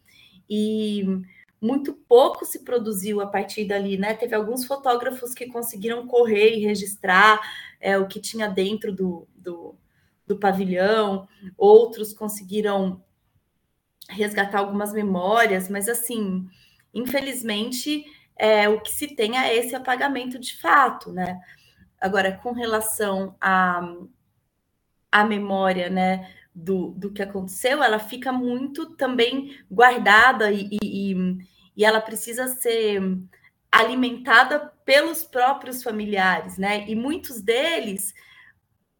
e 0.49 1.23
muito 1.59 1.95
pouco 1.95 2.45
se 2.45 2.65
produziu 2.65 3.23
a 3.23 3.27
partir 3.27 3.65
dali, 3.65 3.97
né? 3.97 4.13
Teve 4.13 4.35
alguns 4.35 4.67
fotógrafos 4.67 5.33
que 5.33 5.47
conseguiram 5.47 6.07
correr 6.07 6.55
e 6.55 6.67
registrar 6.67 7.41
é, 7.81 7.97
o 7.97 8.07
que 8.07 8.21
tinha 8.21 8.47
dentro 8.47 8.93
do, 8.93 9.27
do, 9.35 9.75
do 10.27 10.39
pavilhão, 10.39 11.27
outros 11.57 12.13
conseguiram 12.13 13.03
resgatar 14.09 14.59
algumas 14.59 14.93
memórias, 14.93 15.69
mas 15.69 15.89
assim, 15.89 16.47
infelizmente, 16.93 18.05
é, 18.37 18.69
o 18.69 18.81
que 18.81 18.91
se 18.91 19.15
tem 19.15 19.39
é 19.39 19.57
esse 19.57 19.75
apagamento 19.75 20.39
de 20.39 20.59
fato, 20.61 21.13
né? 21.13 21.41
Agora, 22.01 22.33
com 22.33 22.53
relação 22.53 23.35
à 23.41 23.81
a, 25.11 25.23
a 25.23 25.25
memória, 25.25 25.89
né, 25.89 26.31
do, 26.55 26.91
do 26.91 27.13
que 27.13 27.23
aconteceu, 27.23 27.83
ela 27.83 27.99
fica 27.99 28.31
muito 28.33 28.95
também 28.97 29.59
guardada 29.71 30.53
e, 30.53 30.69
e, 30.83 31.15
e 31.77 31.85
ela 31.85 32.01
precisa 32.01 32.47
ser 32.49 33.01
alimentada 33.73 34.73
pelos 34.85 35.25
próprios 35.25 35.83
familiares, 35.83 36.59
né? 36.59 36.85
E 36.89 36.95
muitos 36.95 37.41
deles 37.41 38.15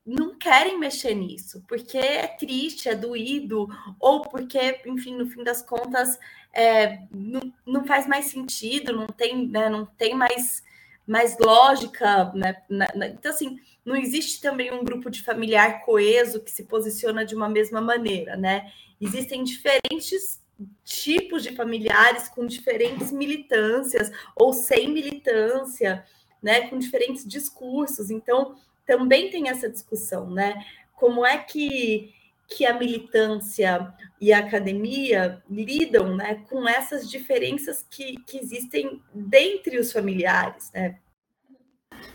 não 0.07 0.35
querem 0.35 0.79
mexer 0.79 1.15
nisso, 1.15 1.65
porque 1.67 1.97
é 1.97 2.27
triste, 2.27 2.89
é 2.89 2.95
doído, 2.95 3.69
ou 3.99 4.21
porque, 4.21 4.81
enfim, 4.87 5.17
no 5.17 5.27
fim 5.27 5.43
das 5.43 5.63
contas, 5.63 6.19
é, 6.53 7.01
não, 7.11 7.41
não 7.67 7.85
faz 7.87 8.07
mais 8.07 8.27
sentido, 8.27 8.93
não 8.93 9.07
tem, 9.07 9.49
né, 9.49 9.69
não 9.69 9.87
tem 9.87 10.15
mais, 10.15 10.63
mais 11.07 11.39
lógica, 11.39 12.31
né? 12.35 12.63
Na, 12.69 12.89
na, 12.95 13.07
então, 13.09 13.31
assim, 13.33 13.59
não 13.85 13.97
existe 13.97 14.41
também 14.41 14.73
um 14.73 14.85
grupo 14.85 15.11
de 15.11 15.23
familiar 15.23 15.85
coeso 15.85 16.41
que 16.41 16.51
se 16.51 16.65
posiciona 16.65 17.25
de 17.25 17.35
uma 17.35 17.49
mesma 17.49 17.81
maneira, 17.81 18.37
né? 18.37 18.71
Existem 19.01 19.43
diferentes 19.43 20.43
tipos 20.85 21.43
de 21.43 21.55
familiares 21.57 22.29
com 22.29 22.47
diferentes 22.47 23.11
militâncias 23.11 24.11
ou 24.37 24.53
sem 24.53 24.89
militância, 24.89 26.05
né, 26.43 26.69
com 26.69 26.79
diferentes 26.79 27.27
discursos. 27.27 28.11
Então, 28.11 28.55
também 28.87 29.31
tem 29.31 29.49
essa 29.49 29.69
discussão, 29.69 30.31
né? 30.31 30.65
Como 30.95 31.25
é 31.25 31.39
que, 31.39 32.13
que 32.49 32.67
a 32.67 32.79
militância 32.79 33.93
e 34.21 34.33
a 34.33 34.39
academia 34.39 35.43
lidam 35.51 36.17
né, 36.17 36.45
com 36.49 36.69
essas 36.69 37.11
diferenças 37.11 37.85
que, 37.91 38.15
que 38.27 38.39
existem 38.39 39.03
dentre 39.13 39.79
os 39.79 39.93
familiares, 39.93 40.71
né? 40.73 40.99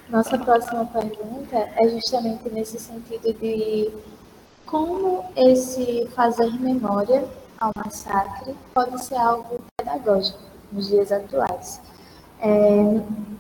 Nossa 0.10 0.38
próxima 0.38 0.86
pergunta 0.86 1.56
é 1.56 1.88
justamente 1.90 2.50
nesse 2.50 2.80
sentido 2.80 3.32
de 3.34 3.92
como 4.66 5.26
esse 5.36 6.08
fazer 6.16 6.52
memória 6.60 7.28
ao 7.60 7.72
massacre 7.76 8.56
pode 8.74 9.04
ser 9.04 9.16
algo 9.16 9.60
pedagógico 9.78 10.40
nos 10.72 10.88
dias 10.88 11.12
atuais. 11.12 11.82
É, 12.42 12.50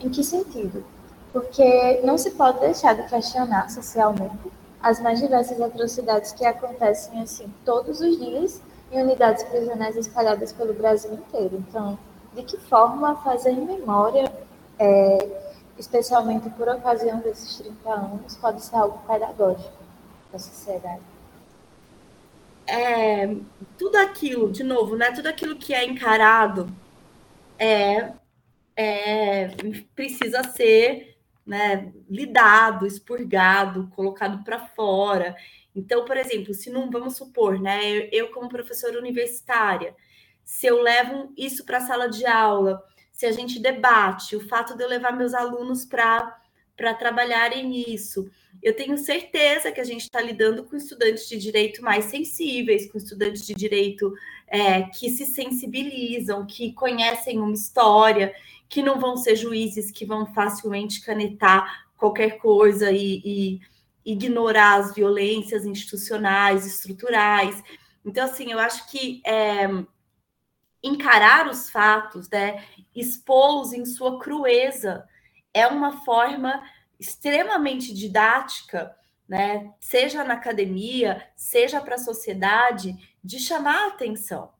em 0.01 0.09
que 0.09 0.23
sentido? 0.23 0.83
Porque 1.31 2.01
não 2.03 2.17
se 2.17 2.31
pode 2.31 2.59
deixar 2.59 2.95
de 2.95 3.07
questionar 3.07 3.69
socialmente 3.69 4.51
as 4.81 4.99
mais 5.01 5.19
diversas 5.19 5.61
atrocidades 5.61 6.31
que 6.31 6.45
acontecem 6.45 7.21
assim 7.21 7.53
todos 7.65 7.99
os 8.01 8.17
dias 8.17 8.61
em 8.91 9.01
unidades 9.01 9.43
prisionais 9.43 9.95
espalhadas 9.95 10.51
pelo 10.51 10.73
Brasil 10.73 11.13
inteiro. 11.13 11.63
Então, 11.67 11.97
de 12.33 12.43
que 12.43 12.57
forma 12.57 13.15
fazer 13.17 13.51
memória, 13.53 14.31
é, 14.79 15.51
especialmente 15.77 16.49
por 16.51 16.67
ocasião 16.67 17.19
desses 17.19 17.57
30 17.57 17.89
anos, 17.89 18.35
pode 18.37 18.63
ser 18.63 18.75
algo 18.75 18.99
pedagógico 19.07 19.71
para 20.29 20.37
a 20.37 20.39
sociedade? 20.39 21.01
É, 22.65 23.35
tudo 23.77 23.95
aquilo, 23.97 24.51
de 24.51 24.63
novo, 24.63 24.95
né? 24.95 25.11
Tudo 25.11 25.27
aquilo 25.27 25.55
que 25.55 25.73
é 25.73 25.83
encarado 25.83 26.69
é, 27.57 28.13
é 28.75 29.49
precisa 29.95 30.43
ser 30.43 31.18
né, 31.49 31.91
lidado, 32.07 32.85
expurgado, 32.85 33.89
colocado 33.95 34.43
para 34.43 34.59
fora. 34.59 35.35
Então, 35.75 36.05
por 36.05 36.15
exemplo, 36.15 36.53
se 36.53 36.69
não 36.69 36.91
vamos 36.91 37.17
supor, 37.17 37.59
né, 37.59 37.83
eu, 37.83 38.09
eu 38.11 38.31
como 38.31 38.47
professora 38.47 38.99
universitária, 38.99 39.95
se 40.43 40.67
eu 40.67 40.81
levo 40.81 41.33
isso 41.35 41.65
para 41.65 41.79
a 41.79 41.81
sala 41.81 42.07
de 42.07 42.25
aula, 42.25 42.83
se 43.11 43.25
a 43.25 43.31
gente 43.31 43.59
debate, 43.59 44.35
o 44.35 44.47
fato 44.47 44.77
de 44.77 44.83
eu 44.83 44.87
levar 44.87 45.11
meus 45.11 45.33
alunos 45.33 45.83
para 45.83 46.37
para 46.77 46.93
trabalharem 46.93 47.67
nisso. 47.67 48.31
Eu 48.63 48.73
tenho 48.73 48.97
certeza 48.97 49.69
que 49.69 49.81
a 49.81 49.83
gente 49.83 50.03
está 50.03 50.21
lidando 50.21 50.63
com 50.63 50.77
estudantes 50.77 51.27
de 51.27 51.35
direito 51.35 51.83
mais 51.83 52.05
sensíveis, 52.05 52.89
com 52.89 52.97
estudantes 52.97 53.45
de 53.45 53.53
direito 53.53 54.13
é, 54.47 54.83
que 54.83 55.09
se 55.09 55.25
sensibilizam, 55.25 56.45
que 56.45 56.71
conhecem 56.71 57.37
uma 57.37 57.51
história 57.51 58.33
que 58.69 58.83
não 58.83 58.99
vão 58.99 59.17
ser 59.17 59.35
juízes 59.35 59.89
que 59.89 60.05
vão 60.05 60.27
facilmente 60.27 61.01
canetar 61.01 61.87
qualquer 61.97 62.37
coisa 62.37 62.91
e, 62.91 63.21
e 63.25 63.61
ignorar 64.05 64.75
as 64.75 64.93
violências 64.93 65.65
institucionais, 65.65 66.65
estruturais. 66.65 67.61
Então, 68.05 68.23
assim, 68.23 68.51
eu 68.51 68.59
acho 68.59 68.89
que 68.89 69.21
é, 69.25 69.67
encarar 70.83 71.49
os 71.49 71.69
fatos, 71.69 72.29
né, 72.29 72.63
expô-los 72.95 73.73
em 73.73 73.85
sua 73.85 74.19
crueza, 74.19 75.05
é 75.51 75.65
uma 75.67 76.03
forma 76.05 76.63
extremamente 76.99 77.93
didática, 77.93 78.95
né, 79.27 79.73
seja 79.79 80.23
na 80.23 80.35
academia, 80.35 81.27
seja 81.35 81.81
para 81.81 81.95
a 81.95 81.99
sociedade, 81.99 82.95
de 83.23 83.39
chamar 83.39 83.85
a 83.85 83.87
atenção 83.87 84.51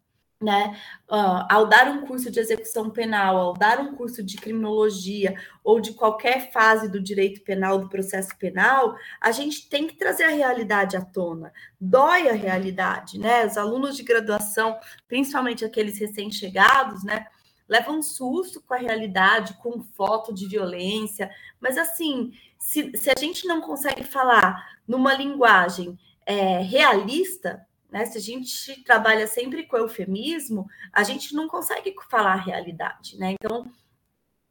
né, 0.42 0.80
uh, 1.10 1.46
ao 1.50 1.68
dar 1.68 1.90
um 1.90 2.06
curso 2.06 2.32
de 2.32 2.40
execução 2.40 2.90
penal, 2.90 3.36
ao 3.38 3.54
dar 3.54 3.80
um 3.80 3.94
curso 3.94 4.24
de 4.24 4.38
criminologia 4.38 5.36
ou 5.64 5.82
de 5.82 5.94
qualquer 5.94 6.52
fase 6.52 6.90
do 6.90 7.02
direito 7.02 7.42
penal, 7.42 7.78
do 7.78 7.90
processo 7.90 8.36
penal, 8.38 8.96
a 9.20 9.32
gente 9.32 9.68
tem 9.68 9.86
que 9.86 9.98
trazer 9.98 10.24
a 10.24 10.30
realidade 10.30 10.96
à 10.96 11.02
tona. 11.02 11.52
Dói 11.80 12.30
a 12.30 12.34
realidade, 12.34 13.20
né? 13.20 13.46
Os 13.46 13.58
alunos 13.58 13.98
de 13.98 14.04
graduação, 14.04 14.80
principalmente 15.10 15.66
aqueles 15.66 16.00
recém-chegados, 16.00 17.04
né, 17.04 17.28
levam 17.68 18.02
susto 18.02 18.62
com 18.62 18.74
a 18.74 18.78
realidade, 18.78 19.54
com 19.62 19.82
foto 19.82 20.34
de 20.34 20.48
violência, 20.48 21.30
mas 21.60 21.78
assim, 21.78 22.32
se, 22.58 22.92
se 22.98 23.12
a 23.12 23.20
gente 23.20 23.46
não 23.46 23.62
consegue 23.62 24.04
falar 24.04 24.80
numa 24.88 25.14
linguagem 25.14 26.00
é, 26.26 26.60
realista, 26.60 27.64
né? 27.92 28.06
Se 28.06 28.18
a 28.18 28.22
gente 28.22 28.84
trabalha 28.84 29.28
sempre 29.28 29.66
com 29.66 29.78
eufemismo, 29.78 30.68
a 30.94 31.04
gente 31.04 31.34
não 31.34 31.48
consegue 31.48 31.94
falar 32.10 32.34
a 32.34 32.42
realidade, 32.42 33.18
né? 33.18 33.34
Então, 33.34 33.72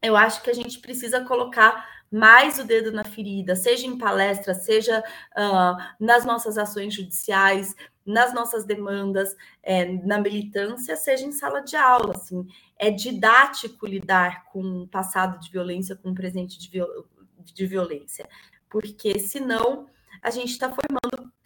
eu 0.03 0.17
acho 0.17 0.43
que 0.43 0.51
a 0.51 0.55
gente 0.55 0.79
precisa 0.81 1.25
colocar 1.25 1.87
mais 2.11 2.59
o 2.59 2.65
dedo 2.65 2.91
na 2.91 3.05
ferida, 3.05 3.55
seja 3.55 3.87
em 3.87 3.99
palestra, 3.99 4.55
seja 4.55 5.01
uh, 5.01 5.77
nas 6.01 6.25
nossas 6.25 6.57
ações 6.57 6.95
judiciais, 6.95 7.75
nas 8.05 8.33
nossas 8.33 8.65
demandas, 8.65 9.37
é, 9.63 9.85
na 9.85 10.19
militância, 10.19 10.97
seja 10.97 11.27
em 11.27 11.33
sala 11.33 11.61
de 11.61 11.77
aula. 11.77 12.17
Assim, 12.17 12.47
é 12.79 12.91
didático 12.91 13.87
lidar 13.87 14.47
com 14.47 14.61
um 14.61 14.87
passado 14.87 15.39
de 15.39 15.51
violência, 15.51 15.95
com 15.95 16.11
um 16.11 16.15
presente 16.15 16.59
de, 16.59 16.71
viol 16.71 17.07
de 17.45 17.67
violência, 17.67 18.27
porque 18.71 19.19
senão 19.19 19.87
a 20.23 20.31
gente 20.31 20.53
está 20.53 20.69
formando 20.69 20.98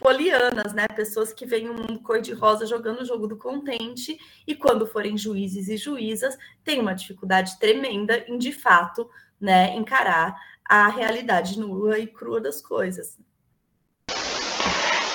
polianas, 0.03 0.75
né? 0.75 0.89
Pessoas 0.89 1.33
que 1.33 1.47
veem 1.47 1.71
um 1.71 1.75
mundo 1.75 2.01
cor-de-rosa 2.01 2.67
jogando 2.67 3.01
o 3.01 3.05
jogo 3.05 3.29
do 3.29 3.37
contente 3.37 4.19
e 4.47 4.55
quando 4.55 4.87
forem 4.87 5.17
juízes 5.17 5.69
e 5.69 5.77
juízas, 5.77 6.37
têm 6.65 6.81
uma 6.81 6.95
dificuldade 6.95 7.59
tremenda 7.59 8.19
em, 8.27 8.37
de 8.37 8.53
fato, 8.53 9.09
né, 9.41 9.75
encarar 9.77 10.37
a 10.65 10.89
realidade 10.89 11.59
nua 11.59 11.99
e 11.99 12.07
crua 12.07 12.41
das 12.41 12.61
coisas. 12.61 13.19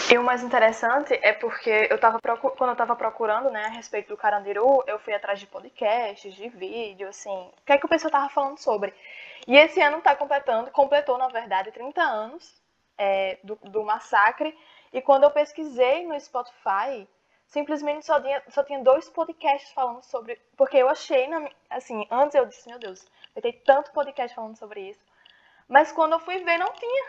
E 0.09 0.17
o 0.17 0.23
mais 0.23 0.41
interessante 0.41 1.19
é 1.21 1.33
porque 1.33 1.87
eu 1.89 1.99
tava 1.99 2.21
quando 2.21 2.69
eu 2.69 2.71
estava 2.71 2.95
procurando, 2.95 3.51
né, 3.51 3.65
a 3.65 3.69
respeito 3.69 4.07
do 4.07 4.17
Carandiru, 4.17 4.81
eu 4.87 4.97
fui 4.99 5.13
atrás 5.13 5.37
de 5.37 5.47
podcasts, 5.47 6.33
de 6.33 6.47
vídeo, 6.47 7.09
assim, 7.09 7.29
o 7.29 7.65
que 7.65 7.73
é 7.73 7.77
que 7.77 7.85
o 7.85 7.89
pessoal 7.89 8.11
tava 8.11 8.29
falando 8.29 8.57
sobre. 8.57 8.93
E 9.45 9.57
esse 9.57 9.81
ano 9.81 9.97
está 9.97 10.15
completando, 10.15 10.71
completou, 10.71 11.17
na 11.17 11.27
verdade, 11.27 11.71
30 11.71 12.01
anos 12.01 12.55
é, 12.97 13.37
do, 13.43 13.57
do 13.63 13.83
massacre. 13.83 14.57
E 14.91 15.01
quando 15.01 15.23
eu 15.23 15.31
pesquisei 15.31 16.05
no 16.05 16.19
Spotify, 16.19 17.07
simplesmente 17.47 18.05
só 18.05 18.19
tinha, 18.19 18.43
só 18.49 18.63
tinha 18.63 18.83
dois 18.83 19.09
podcasts 19.09 19.71
falando 19.71 20.01
sobre. 20.03 20.39
Porque 20.55 20.77
eu 20.77 20.89
achei, 20.89 21.27
na, 21.27 21.49
assim, 21.69 22.07
antes 22.09 22.35
eu 22.35 22.45
disse, 22.45 22.67
meu 22.67 22.79
Deus, 22.79 23.05
vai 23.33 23.41
ter 23.41 23.53
tanto 23.65 23.91
podcast 23.91 24.35
falando 24.35 24.57
sobre 24.57 24.89
isso. 24.89 24.99
Mas 25.67 25.91
quando 25.91 26.13
eu 26.13 26.19
fui 26.19 26.43
ver, 26.43 26.57
não 26.57 26.71
tinha. 26.73 27.05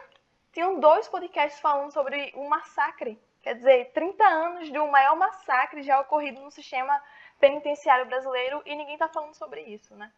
Tinham 0.53 0.81
dois 0.81 1.07
podcasts 1.09 1.61
falando 1.61 1.93
sobre 1.93 2.33
um 2.35 2.49
massacre. 2.49 3.19
Quer 3.43 3.55
dizer, 3.55 3.93
30 3.93 4.25
anos 4.25 4.71
de 4.71 4.79
um 4.79 4.91
maior 4.91 5.17
massacre 5.17 5.83
já 5.83 6.01
ocorrido 6.01 6.41
no 6.41 6.51
sistema 6.51 7.01
penitenciário 7.39 8.07
brasileiro 8.07 8.61
e 8.67 8.75
ninguém 8.75 8.95
está 8.95 9.09
falando 9.09 9.35
sobre 9.35 9.63
isso, 9.63 9.95
né? 9.95 10.13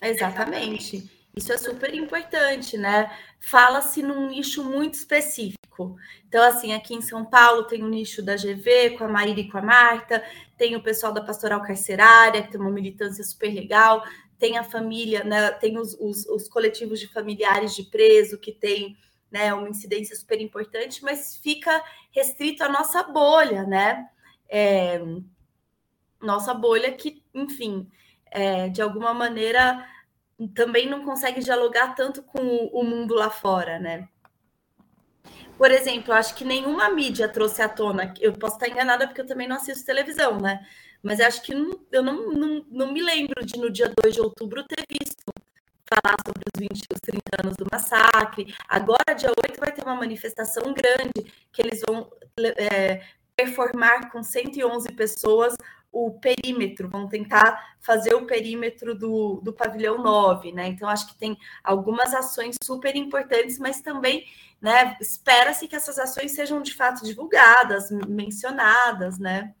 Exatamente. 0.00 1.19
Isso 1.34 1.52
é 1.52 1.58
super 1.58 1.94
importante, 1.94 2.76
né? 2.76 3.10
Fala-se 3.38 4.02
num 4.02 4.28
nicho 4.28 4.64
muito 4.64 4.94
específico. 4.94 5.96
Então, 6.28 6.42
assim, 6.42 6.72
aqui 6.72 6.94
em 6.94 7.00
São 7.00 7.24
Paulo 7.24 7.64
tem 7.64 7.82
o 7.82 7.88
nicho 7.88 8.22
da 8.22 8.36
GV 8.36 8.96
com 8.98 9.04
a 9.04 9.08
Maíra 9.08 9.40
e 9.40 9.48
com 9.48 9.58
a 9.58 9.62
Marta, 9.62 10.22
tem 10.58 10.76
o 10.76 10.82
pessoal 10.82 11.12
da 11.12 11.22
Pastoral 11.22 11.62
Carcerária, 11.62 12.42
que 12.42 12.50
tem 12.50 12.60
uma 12.60 12.70
militância 12.70 13.24
super 13.24 13.52
legal, 13.52 14.04
tem 14.38 14.58
a 14.58 14.64
família, 14.64 15.22
né? 15.22 15.50
Tem 15.52 15.78
os, 15.78 15.94
os, 16.00 16.26
os 16.26 16.48
coletivos 16.48 16.98
de 16.98 17.06
familiares 17.08 17.74
de 17.74 17.84
preso, 17.84 18.38
que 18.38 18.52
tem 18.52 18.96
né, 19.30 19.54
uma 19.54 19.68
incidência 19.68 20.16
super 20.16 20.40
importante, 20.40 21.02
mas 21.04 21.36
fica 21.36 21.82
restrito 22.10 22.64
à 22.64 22.68
nossa 22.68 23.02
bolha, 23.04 23.62
né? 23.62 24.08
É, 24.48 25.00
nossa 26.20 26.52
bolha 26.52 26.90
que, 26.92 27.22
enfim, 27.32 27.88
é, 28.30 28.68
de 28.68 28.82
alguma 28.82 29.14
maneira 29.14 29.86
também 30.48 30.88
não 30.88 31.04
consegue 31.04 31.40
dialogar 31.40 31.94
tanto 31.94 32.22
com 32.22 32.40
o, 32.72 32.82
mundo 32.82 33.14
lá 33.14 33.30
fora, 33.30 33.78
né? 33.78 34.08
Por 35.56 35.70
exemplo, 35.70 36.14
acho 36.14 36.34
que 36.34 36.44
nenhuma 36.44 36.88
mídia 36.88 37.28
trouxe 37.28 37.60
à 37.60 37.68
tona, 37.68 38.14
eu 38.20 38.32
posso 38.32 38.54
estar 38.54 38.68
enganada 38.68 39.06
porque 39.06 39.20
eu 39.20 39.26
também 39.26 39.46
não 39.46 39.56
assisto 39.56 39.84
televisão, 39.84 40.40
né? 40.40 40.66
Mas 41.02 41.20
acho 41.20 41.42
que 41.42 41.54
não, 41.54 41.78
eu 41.92 42.02
não, 42.02 42.32
não, 42.32 42.66
não 42.70 42.92
me 42.92 43.02
lembro 43.02 43.44
de 43.44 43.58
no 43.58 43.70
dia 43.70 43.92
2 44.02 44.14
de 44.14 44.20
outubro 44.20 44.64
ter 44.64 44.84
visto 44.90 45.24
falar 45.90 46.16
sobre 46.24 46.42
os 46.54 46.60
20, 46.60 46.86
os 46.92 47.00
30 47.00 47.20
anos 47.42 47.56
do 47.56 47.66
massacre. 47.70 48.54
Agora, 48.68 49.14
dia 49.16 49.30
8, 49.30 49.58
vai 49.58 49.72
ter 49.72 49.82
uma 49.82 49.96
manifestação 49.96 50.72
grande 50.72 51.32
que 51.52 51.60
eles 51.60 51.80
vão 51.86 52.10
é, 52.56 53.02
performar 53.34 54.10
com 54.10 54.22
111 54.22 54.92
pessoas 54.92 55.56
o 55.92 56.12
perímetro, 56.12 56.88
vão 56.88 57.08
tentar 57.08 57.76
fazer 57.80 58.14
o 58.14 58.26
perímetro 58.26 58.94
do, 58.94 59.40
do 59.42 59.52
pavilhão 59.52 60.02
9, 60.02 60.52
né? 60.52 60.68
Então, 60.68 60.88
acho 60.88 61.08
que 61.08 61.16
tem 61.16 61.36
algumas 61.64 62.14
ações 62.14 62.56
super 62.62 62.94
importantes, 62.94 63.58
mas 63.58 63.80
também 63.80 64.24
né, 64.60 64.96
espera-se 65.00 65.66
que 65.66 65.74
essas 65.74 65.98
ações 65.98 66.32
sejam 66.32 66.62
de 66.62 66.74
fato 66.74 67.04
divulgadas, 67.04 67.90
mencionadas, 67.90 69.18
né? 69.18 69.54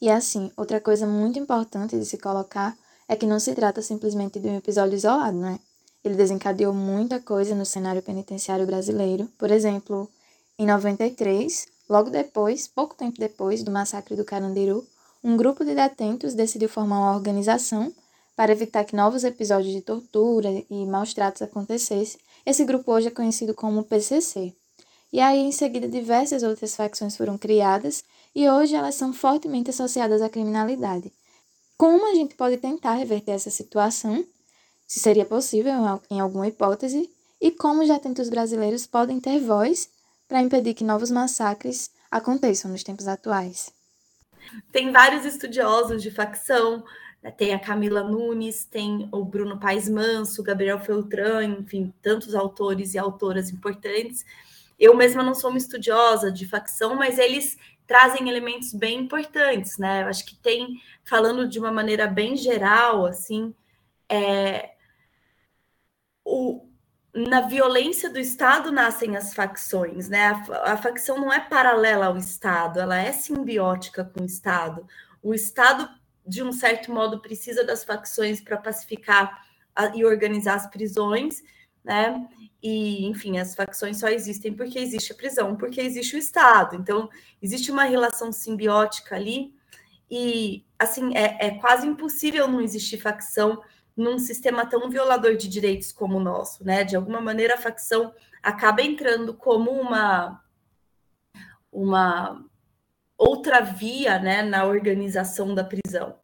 E 0.00 0.10
assim, 0.10 0.52
outra 0.56 0.80
coisa 0.80 1.06
muito 1.06 1.38
importante 1.38 1.98
de 1.98 2.04
se 2.04 2.18
colocar 2.18 2.76
é 3.08 3.16
que 3.16 3.26
não 3.26 3.40
se 3.40 3.54
trata 3.54 3.80
simplesmente 3.82 4.38
de 4.38 4.48
um 4.48 4.58
episódio 4.58 4.94
isolado, 4.94 5.36
né? 5.36 5.58
Ele 6.04 6.14
desencadeou 6.14 6.72
muita 6.72 7.20
coisa 7.20 7.54
no 7.54 7.66
cenário 7.66 8.02
penitenciário 8.02 8.66
brasileiro. 8.66 9.28
Por 9.36 9.50
exemplo, 9.50 10.08
em 10.58 10.66
93, 10.66 11.66
Logo 11.88 12.10
depois, 12.10 12.68
pouco 12.68 12.94
tempo 12.94 13.18
depois 13.18 13.62
do 13.62 13.70
massacre 13.70 14.14
do 14.14 14.24
Carandiru, 14.24 14.86
um 15.24 15.36
grupo 15.36 15.64
de 15.64 15.74
detentos 15.74 16.34
decidiu 16.34 16.68
formar 16.68 16.98
uma 16.98 17.16
organização 17.16 17.92
para 18.36 18.52
evitar 18.52 18.84
que 18.84 18.94
novos 18.94 19.24
episódios 19.24 19.72
de 19.72 19.80
tortura 19.80 20.48
e 20.70 20.86
maus 20.86 21.14
tratos 21.14 21.42
acontecessem. 21.42 22.20
Esse 22.46 22.64
grupo 22.64 22.92
hoje 22.92 23.08
é 23.08 23.10
conhecido 23.10 23.54
como 23.54 23.82
PCC. 23.82 24.54
E 25.12 25.18
aí, 25.18 25.38
em 25.38 25.50
seguida, 25.50 25.88
diversas 25.88 26.42
outras 26.42 26.76
facções 26.76 27.16
foram 27.16 27.38
criadas 27.38 28.04
e 28.34 28.48
hoje 28.48 28.76
elas 28.76 28.94
são 28.94 29.12
fortemente 29.12 29.70
associadas 29.70 30.20
à 30.20 30.28
criminalidade. 30.28 31.10
Como 31.76 32.06
a 32.10 32.14
gente 32.14 32.34
pode 32.34 32.58
tentar 32.58 32.94
reverter 32.94 33.32
essa 33.32 33.50
situação? 33.50 34.24
Se 34.86 35.00
seria 35.00 35.24
possível 35.24 35.72
em 36.10 36.20
alguma 36.20 36.46
hipótese? 36.46 37.10
E 37.40 37.50
como 37.50 37.82
os 37.82 37.88
detentos 37.88 38.28
brasileiros 38.28 38.86
podem 38.86 39.18
ter 39.20 39.40
voz 39.40 39.88
para 40.28 40.42
impedir 40.42 40.74
que 40.74 40.84
novos 40.84 41.10
massacres 41.10 41.90
aconteçam 42.10 42.70
nos 42.70 42.84
tempos 42.84 43.08
atuais. 43.08 43.72
Tem 44.70 44.92
vários 44.92 45.24
estudiosos 45.24 46.02
de 46.02 46.10
facção, 46.10 46.84
né? 47.22 47.30
tem 47.30 47.54
a 47.54 47.58
Camila 47.58 48.02
Nunes, 48.02 48.64
tem 48.64 49.08
o 49.10 49.24
Bruno 49.24 49.58
Paes 49.58 49.88
Manso, 49.88 50.42
Gabriel 50.42 50.78
Feltran, 50.78 51.58
enfim, 51.60 51.92
tantos 52.02 52.34
autores 52.34 52.94
e 52.94 52.98
autoras 52.98 53.50
importantes. 53.50 54.24
Eu 54.78 54.94
mesma 54.94 55.22
não 55.22 55.34
sou 55.34 55.50
uma 55.50 55.58
estudiosa 55.58 56.30
de 56.30 56.46
facção, 56.46 56.94
mas 56.94 57.18
eles 57.18 57.56
trazem 57.86 58.28
elementos 58.28 58.72
bem 58.72 59.00
importantes, 59.00 59.78
né? 59.78 60.02
Eu 60.02 60.08
acho 60.08 60.24
que 60.24 60.36
tem, 60.36 60.80
falando 61.04 61.48
de 61.48 61.58
uma 61.58 61.72
maneira 61.72 62.06
bem 62.06 62.36
geral, 62.36 63.06
assim, 63.06 63.54
é, 64.08 64.72
na 67.14 67.40
violência 67.42 68.10
do 68.10 68.18
Estado 68.18 68.70
nascem 68.70 69.16
as 69.16 69.34
facções, 69.34 70.08
né? 70.08 70.26
A, 70.50 70.72
a, 70.72 70.76
facção 70.76 71.18
não 71.18 71.32
é 71.32 71.40
paralela 71.40 72.06
ao 72.06 72.16
Estado, 72.16 72.78
ela 72.78 72.98
é 72.98 73.12
simbiótica 73.12 74.04
com 74.04 74.22
o 74.22 74.26
Estado. 74.26 74.86
O 75.22 75.34
Estado, 75.34 75.88
de 76.26 76.42
um 76.42 76.52
certo 76.52 76.92
modo, 76.92 77.20
precisa 77.20 77.64
das 77.64 77.84
facções 77.84 78.40
para 78.40 78.56
pacificar 78.56 79.42
a, 79.74 79.96
e 79.96 80.04
organizar 80.04 80.54
as 80.54 80.66
prisões, 80.66 81.42
né? 81.82 82.28
E, 82.62 83.06
enfim, 83.06 83.38
as 83.38 83.54
facções 83.54 83.98
só 83.98 84.08
existem 84.08 84.52
porque 84.52 84.78
existe 84.78 85.12
a 85.12 85.14
prisão, 85.14 85.56
porque 85.56 85.80
existe 85.80 86.16
o 86.16 86.18
Estado. 86.18 86.76
Então, 86.76 87.08
existe 87.40 87.70
uma 87.70 87.84
relação 87.84 88.32
simbiótica 88.32 89.14
ali, 89.14 89.54
e, 90.10 90.64
assim, 90.78 91.14
é, 91.14 91.48
é 91.48 91.50
quase 91.58 91.86
impossível 91.86 92.48
não 92.48 92.60
existir 92.60 92.98
facção 92.98 93.62
num 93.98 94.18
sistema 94.18 94.64
tão 94.64 94.88
violador 94.88 95.36
de 95.36 95.48
direitos 95.48 95.90
como 95.90 96.18
o 96.18 96.22
nosso, 96.22 96.64
né? 96.64 96.84
De 96.84 96.94
alguma 96.94 97.20
maneira 97.20 97.54
a 97.54 97.58
facção 97.58 98.14
acaba 98.42 98.80
entrando 98.80 99.34
como 99.34 99.72
uma 99.72 100.42
uma 101.70 102.44
outra 103.16 103.60
via, 103.60 104.18
né, 104.18 104.42
na 104.42 104.64
organização 104.64 105.54
da 105.54 105.64
prisão. 105.64 106.16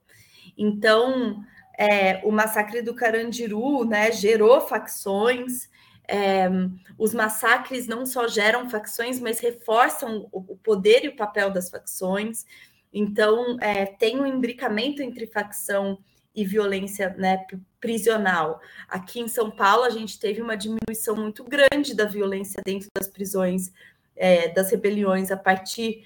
Então, 0.57 1.45
é, 1.77 2.21
o 2.25 2.31
massacre 2.31 2.81
do 2.81 2.95
Carandiru, 2.95 3.85
né, 3.85 4.11
gerou 4.13 4.61
facções. 4.61 5.69
É, 6.09 6.49
os 6.97 7.13
massacres 7.13 7.87
não 7.87 8.07
só 8.07 8.29
geram 8.29 8.71
facções, 8.71 9.21
mas 9.21 9.41
reforçam 9.41 10.29
o, 10.33 10.57
poder 10.57 11.05
e 11.05 11.09
o 11.09 11.17
papel 11.17 11.51
das 11.51 11.69
facções. 11.69 12.45
Então, 12.93 13.59
é, 13.61 13.85
tem 13.87 14.21
um 14.21 14.27
imbricamento 14.27 15.03
entre 15.03 15.27
facção 15.27 15.99
e 16.35 16.45
violência 16.45 17.15
né, 17.17 17.47
prisional. 17.81 18.61
Aqui 18.89 19.21
em 19.21 19.29
São 19.29 19.51
Paulo, 19.51 19.85
a 19.85 19.91
gente 19.91 20.19
teve 20.19 20.43
uma 20.43 20.57
diminuição 20.57 21.15
muito 21.15 21.45
grande 21.45 21.95
da 21.95 22.05
violência 22.05 22.61
dentro 22.65 22.89
das 22.97 23.09
prisões, 23.09 23.73
é, 24.17 24.49
das 24.49 24.71
rebeliões, 24.71 25.31
a 25.31 25.37
partir 25.37 26.05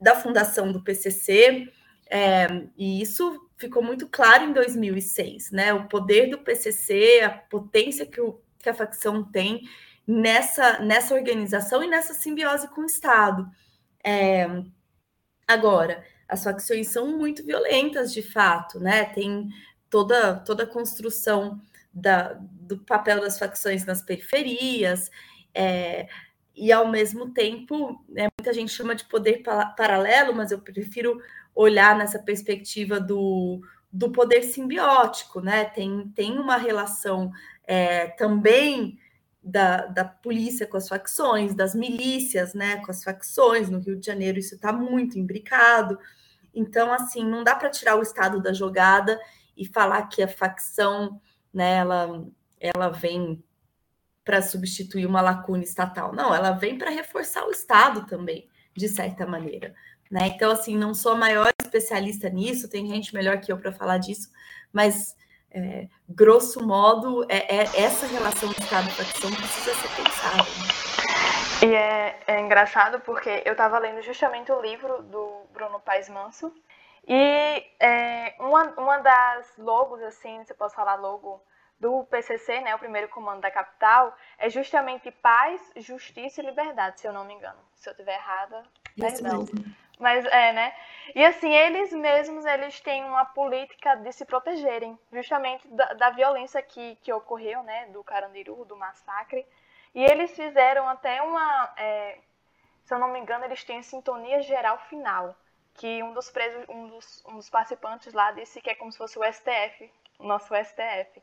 da 0.00 0.14
fundação 0.14 0.72
do 0.72 0.82
PCC, 0.82 1.68
é, 2.10 2.66
e 2.76 3.00
isso 3.00 3.48
ficou 3.56 3.82
muito 3.82 4.08
claro 4.08 4.44
em 4.44 4.52
2006, 4.52 5.52
né? 5.52 5.72
O 5.72 5.88
poder 5.88 6.28
do 6.28 6.38
PCC, 6.38 7.20
a 7.22 7.30
potência 7.30 8.04
que, 8.04 8.20
o, 8.20 8.38
que 8.58 8.68
a 8.68 8.74
facção 8.74 9.24
tem 9.24 9.62
nessa, 10.06 10.80
nessa 10.80 11.14
organização 11.14 11.82
e 11.82 11.86
nessa 11.86 12.12
simbiose 12.12 12.68
com 12.68 12.82
o 12.82 12.86
Estado. 12.86 13.48
É, 14.04 14.46
agora, 15.46 16.04
as 16.32 16.44
facções 16.44 16.88
são 16.88 17.18
muito 17.18 17.44
violentas, 17.44 18.12
de 18.12 18.22
fato, 18.22 18.80
né? 18.80 19.04
Tem 19.04 19.48
toda, 19.90 20.36
toda 20.36 20.62
a 20.62 20.66
construção 20.66 21.60
da, 21.92 22.38
do 22.40 22.78
papel 22.78 23.20
das 23.20 23.38
facções 23.38 23.84
nas 23.84 24.00
periferias, 24.00 25.10
é, 25.54 26.08
e 26.56 26.72
ao 26.72 26.88
mesmo 26.88 27.30
tempo, 27.30 28.02
né, 28.08 28.28
muita 28.38 28.52
gente 28.52 28.72
chama 28.72 28.94
de 28.94 29.04
poder 29.04 29.42
paralelo, 29.76 30.34
mas 30.34 30.50
eu 30.50 30.58
prefiro 30.58 31.20
olhar 31.54 31.96
nessa 31.96 32.18
perspectiva 32.18 32.98
do, 32.98 33.60
do 33.92 34.10
poder 34.10 34.42
simbiótico, 34.42 35.40
né? 35.40 35.66
Tem, 35.66 36.10
tem 36.14 36.38
uma 36.38 36.56
relação 36.56 37.30
é, 37.66 38.06
também 38.08 38.98
da, 39.42 39.86
da 39.86 40.04
polícia 40.04 40.66
com 40.66 40.76
as 40.76 40.88
facções, 40.88 41.54
das 41.54 41.74
milícias, 41.74 42.54
né, 42.54 42.76
com 42.78 42.90
as 42.90 43.02
facções. 43.02 43.68
No 43.68 43.80
Rio 43.80 43.98
de 43.98 44.06
Janeiro 44.06 44.38
isso 44.38 44.54
está 44.54 44.72
muito 44.72 45.18
imbricado. 45.18 45.98
Então, 46.54 46.92
assim, 46.92 47.24
não 47.24 47.42
dá 47.42 47.54
para 47.54 47.70
tirar 47.70 47.96
o 47.96 48.02
Estado 48.02 48.40
da 48.40 48.52
jogada 48.52 49.20
e 49.56 49.66
falar 49.66 50.02
que 50.08 50.22
a 50.22 50.28
facção, 50.28 51.20
né, 51.52 51.76
ela, 51.76 52.26
ela 52.60 52.88
vem 52.88 53.42
para 54.24 54.40
substituir 54.40 55.06
uma 55.06 55.20
lacuna 55.20 55.64
estatal. 55.64 56.14
Não, 56.14 56.34
ela 56.34 56.52
vem 56.52 56.78
para 56.78 56.90
reforçar 56.90 57.44
o 57.46 57.50
Estado 57.50 58.06
também, 58.06 58.48
de 58.76 58.88
certa 58.88 59.26
maneira. 59.26 59.74
Né? 60.10 60.28
Então, 60.28 60.50
assim, 60.52 60.76
não 60.76 60.94
sou 60.94 61.12
a 61.12 61.16
maior 61.16 61.50
especialista 61.60 62.28
nisso, 62.28 62.68
tem 62.68 62.86
gente 62.86 63.14
melhor 63.14 63.40
que 63.40 63.50
eu 63.50 63.58
para 63.58 63.72
falar 63.72 63.98
disso, 63.98 64.28
mas 64.72 65.16
é, 65.50 65.88
grosso 66.08 66.66
modo, 66.66 67.24
é, 67.28 67.56
é, 67.56 67.82
essa 67.82 68.06
relação 68.06 68.50
de 68.50 68.60
Estado 68.60 68.88
e 68.88 68.92
facção 68.92 69.30
precisa 69.32 69.74
ser 69.74 69.88
pensada. 70.02 70.42
Né? 70.42 70.81
E 71.62 71.74
é, 71.74 72.18
é, 72.26 72.40
engraçado 72.40 73.00
porque 73.00 73.42
eu 73.44 73.52
estava 73.52 73.78
lendo 73.78 74.02
justamente 74.02 74.50
o 74.50 74.60
livro 74.60 75.02
do 75.02 75.46
Bruno 75.52 75.78
Paes 75.78 76.08
Manso, 76.08 76.52
e 77.06 77.64
é, 77.80 78.34
uma, 78.40 78.64
uma 78.76 78.98
das 78.98 79.56
logos, 79.58 80.02
assim, 80.02 80.42
se 80.44 80.52
eu 80.52 80.56
posso 80.56 80.74
falar 80.74 80.96
logo, 80.96 81.40
do 81.78 82.04
PCC, 82.04 82.60
né, 82.60 82.74
o 82.76 82.78
primeiro 82.78 83.08
comando 83.08 83.40
da 83.40 83.50
capital, 83.50 84.16
é 84.38 84.48
justamente 84.48 85.10
paz, 85.10 85.60
justiça 85.76 86.40
e 86.40 86.46
liberdade, 86.46 87.00
se 87.00 87.08
eu 87.08 87.12
não 87.12 87.24
me 87.24 87.34
engano. 87.34 87.58
Se 87.74 87.88
eu 87.88 87.90
estiver 87.90 88.14
errada, 88.14 88.62
perdão. 88.96 89.44
Mas 89.98 90.24
é, 90.26 90.52
né? 90.52 90.72
E 91.12 91.24
assim, 91.24 91.52
eles 91.52 91.92
mesmos, 91.92 92.44
eles 92.44 92.80
têm 92.80 93.04
uma 93.04 93.24
política 93.24 93.96
de 93.96 94.12
se 94.12 94.24
protegerem, 94.24 94.96
justamente 95.12 95.66
da, 95.68 95.92
da 95.94 96.10
violência 96.10 96.62
que, 96.62 96.96
que 97.02 97.12
ocorreu, 97.12 97.64
né? 97.64 97.86
Do 97.86 98.04
Carandiru, 98.04 98.64
do 98.64 98.76
massacre. 98.76 99.44
E 99.94 100.02
eles 100.04 100.34
fizeram 100.34 100.88
até 100.88 101.22
uma. 101.22 101.72
É, 101.76 102.18
se 102.84 102.94
eu 102.94 102.98
não 102.98 103.08
me 103.08 103.18
engano, 103.18 103.44
eles 103.44 103.64
têm 103.64 103.82
sintonia 103.82 104.42
geral 104.42 104.78
final. 104.88 105.34
Que 105.74 106.02
um 106.02 106.12
dos 106.12 106.30
presos, 106.30 106.64
um 106.68 106.88
dos, 106.88 107.24
um 107.26 107.36
dos 107.36 107.48
participantes 107.48 108.12
lá 108.12 108.32
disse 108.32 108.60
que 108.60 108.70
é 108.70 108.74
como 108.74 108.92
se 108.92 108.98
fosse 108.98 109.18
o 109.18 109.24
STF, 109.24 109.90
o 110.18 110.24
nosso 110.24 110.54
STF. 110.54 111.22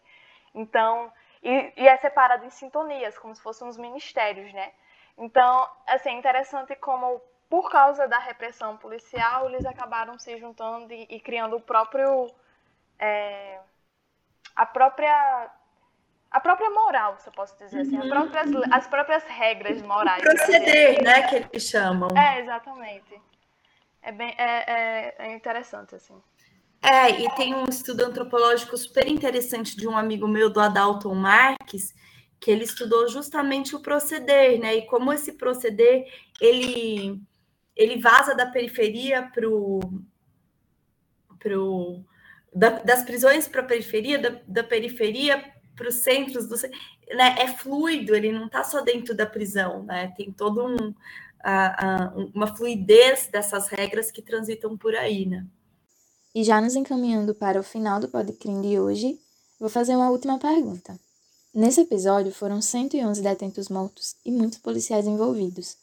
Então, 0.56 1.12
e, 1.44 1.74
e 1.78 1.88
é 1.88 1.98
separado 1.98 2.46
em 2.46 2.50
sintonias, 2.50 3.18
como 3.18 3.36
se 3.36 3.42
fossem 3.42 3.68
uns 3.68 3.78
ministérios, 3.78 4.52
né? 4.54 4.72
Então, 5.18 5.70
assim, 5.88 6.10
é 6.10 6.14
interessante 6.14 6.76
como 6.78 7.22
por 7.50 7.70
causa 7.70 8.08
da 8.08 8.20
repressão 8.20 8.78
policial, 8.78 9.50
eles 9.50 9.66
acabaram 9.66 10.18
se 10.20 10.38
juntando 10.38 10.94
e, 10.94 11.08
e 11.10 11.20
criando 11.20 11.56
o 11.56 11.62
próprio. 11.62 12.32
É, 13.00 13.60
a 14.56 14.66
própria. 14.66 15.52
A 16.32 16.40
própria 16.40 16.70
moral, 16.70 17.18
se 17.18 17.28
eu 17.28 17.34
posso 17.34 17.58
dizer 17.58 17.82
assim, 17.82 17.98
as 17.98 18.04
uhum. 18.04 18.10
próprias, 18.10 18.50
as 18.72 18.88
próprias 18.88 19.24
regras 19.24 19.82
morais. 19.82 20.22
Proceder, 20.22 21.02
né, 21.02 21.28
que 21.28 21.36
eles 21.36 21.64
chamam. 21.64 22.10
É, 22.16 22.42
exatamente. 22.42 23.20
É 24.02 24.12
bem 24.12 24.34
é, 24.38 24.64
é, 24.68 25.16
é 25.18 25.36
interessante, 25.36 25.96
assim. 25.96 26.16
É, 26.82 27.10
e 27.10 27.30
tem 27.36 27.54
um 27.54 27.66
estudo 27.66 28.06
antropológico 28.06 28.78
super 28.78 29.08
interessante 29.08 29.76
de 29.76 29.88
um 29.88 29.98
amigo 29.98 30.28
meu, 30.28 30.50
do 30.50 30.60
Adalton 30.60 31.14
Marques, 31.14 31.94
que 32.40 32.50
ele 32.50 32.64
estudou 32.64 33.10
justamente 33.10 33.76
o 33.76 33.82
proceder, 33.82 34.60
né? 34.60 34.76
E 34.76 34.86
como 34.88 35.12
esse 35.12 35.34
proceder 35.34 36.06
ele 36.40 37.22
ele 37.76 38.02
vaza 38.02 38.36
da 38.36 38.46
periferia 38.46 39.24
para 39.34 39.48
pro, 41.40 42.04
da, 42.54 42.70
das 42.80 43.04
prisões 43.04 43.48
para 43.48 43.62
a 43.62 43.66
periferia, 43.66 44.20
da, 44.20 44.42
da 44.46 44.64
periferia 44.64 45.42
para 45.80 45.88
os 45.88 45.96
centros, 45.96 46.46
do, 46.46 46.58
né, 47.16 47.36
é 47.40 47.48
fluido, 47.48 48.14
ele 48.14 48.34
não 48.34 48.48
está 48.48 48.66
só 48.66 48.82
dentro 48.82 49.16
da 49.16 49.26
prisão, 49.26 49.84
né, 49.84 50.14
tem 50.18 50.30
todo 50.30 50.68
um, 50.68 50.94
a, 51.42 51.86
a, 51.86 52.14
uma 52.36 52.54
fluidez 52.54 53.30
dessas 53.32 53.70
regras 53.70 54.12
que 54.12 54.22
transitam 54.22 54.78
por 54.78 54.94
aí, 54.94 55.26
né. 55.26 55.48
E 56.36 56.44
já 56.44 56.60
nos 56.60 56.76
encaminhando 56.76 57.34
para 57.34 57.60
o 57.60 57.64
final 57.64 58.00
do 58.00 58.10
podcast 58.10 58.62
de 58.62 58.78
hoje, 58.78 59.18
vou 59.58 59.70
fazer 59.70 59.96
uma 59.96 60.10
última 60.10 60.38
pergunta. 60.38 61.00
Nesse 61.54 61.82
episódio 61.82 62.32
foram 62.32 62.62
111 62.62 63.22
detentos 63.22 63.70
mortos 63.70 64.16
e 64.24 64.32
muitos 64.32 64.60
policiais 64.60 65.08
envolvidos. 65.08 65.78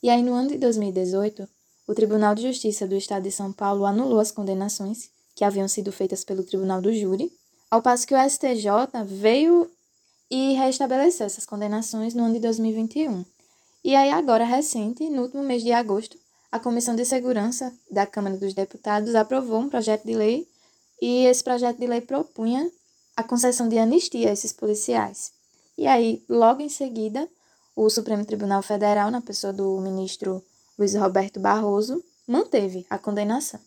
E 0.00 0.08
aí, 0.08 0.22
no 0.22 0.34
ano 0.34 0.50
de 0.50 0.58
2018, 0.58 1.48
o 1.88 1.94
Tribunal 1.94 2.34
de 2.34 2.42
Justiça 2.42 2.86
do 2.86 2.94
Estado 2.94 3.24
de 3.24 3.32
São 3.32 3.52
Paulo 3.52 3.84
anulou 3.84 4.20
as 4.20 4.30
condenações 4.30 5.10
que 5.34 5.42
haviam 5.42 5.66
sido 5.66 5.90
feitas 5.90 6.22
pelo 6.22 6.44
Tribunal 6.44 6.80
do 6.80 6.92
Júri, 6.92 7.32
ao 7.70 7.82
passo 7.82 8.06
que 8.06 8.14
o 8.14 8.30
STJ 8.30 9.04
veio 9.06 9.70
e 10.30 10.54
restabeleceu 10.54 11.26
essas 11.26 11.46
condenações 11.46 12.14
no 12.14 12.24
ano 12.24 12.34
de 12.34 12.40
2021. 12.40 13.24
E 13.84 13.94
aí, 13.94 14.10
agora 14.10 14.44
recente, 14.44 15.08
no 15.08 15.22
último 15.22 15.42
mês 15.42 15.62
de 15.62 15.72
agosto, 15.72 16.18
a 16.50 16.58
Comissão 16.58 16.96
de 16.96 17.04
Segurança 17.04 17.72
da 17.90 18.06
Câmara 18.06 18.36
dos 18.36 18.54
Deputados 18.54 19.14
aprovou 19.14 19.60
um 19.60 19.68
projeto 19.68 20.04
de 20.04 20.14
lei 20.14 20.48
e 21.00 21.26
esse 21.26 21.44
projeto 21.44 21.78
de 21.78 21.86
lei 21.86 22.00
propunha 22.00 22.70
a 23.16 23.22
concessão 23.22 23.68
de 23.68 23.78
anistia 23.78 24.30
a 24.30 24.32
esses 24.32 24.52
policiais. 24.52 25.32
E 25.76 25.86
aí, 25.86 26.24
logo 26.28 26.60
em 26.60 26.68
seguida, 26.68 27.28
o 27.76 27.88
Supremo 27.88 28.24
Tribunal 28.24 28.62
Federal, 28.62 29.10
na 29.10 29.20
pessoa 29.20 29.52
do 29.52 29.78
ministro 29.80 30.42
Luiz 30.78 30.94
Roberto 30.94 31.38
Barroso, 31.38 32.02
manteve 32.26 32.86
a 32.90 32.98
condenação. 32.98 33.60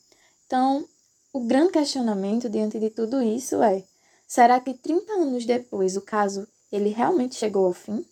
Então, 0.46 0.86
o 1.34 1.40
grande 1.42 1.72
questionamento 1.72 2.50
diante 2.50 2.80
de 2.80 2.90
tudo 2.90 3.22
isso 3.22 3.62
é: 3.64 3.84
será 4.32 4.62
que 4.62 4.74
30 4.74 5.12
anos 5.12 5.46
depois 5.46 5.98
o 5.98 6.02
caso 6.02 6.48
ele 6.72 6.88
realmente 6.88 7.36
chegou 7.36 7.66
ao 7.66 7.74
fim? 7.74 8.06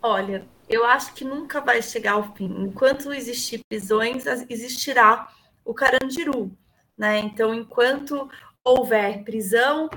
Olha, 0.00 0.48
eu 0.66 0.86
acho 0.86 1.12
que 1.12 1.22
nunca 1.22 1.60
vai 1.60 1.82
chegar 1.82 2.12
ao 2.12 2.34
fim. 2.34 2.46
Enquanto 2.64 3.12
existir 3.12 3.60
prisões, 3.68 4.24
existirá 4.48 5.28
o 5.66 5.74
Carandiru, 5.74 6.50
né? 6.96 7.18
Então, 7.18 7.52
enquanto 7.52 8.26
houver 8.64 9.22
prisão, 9.22 9.90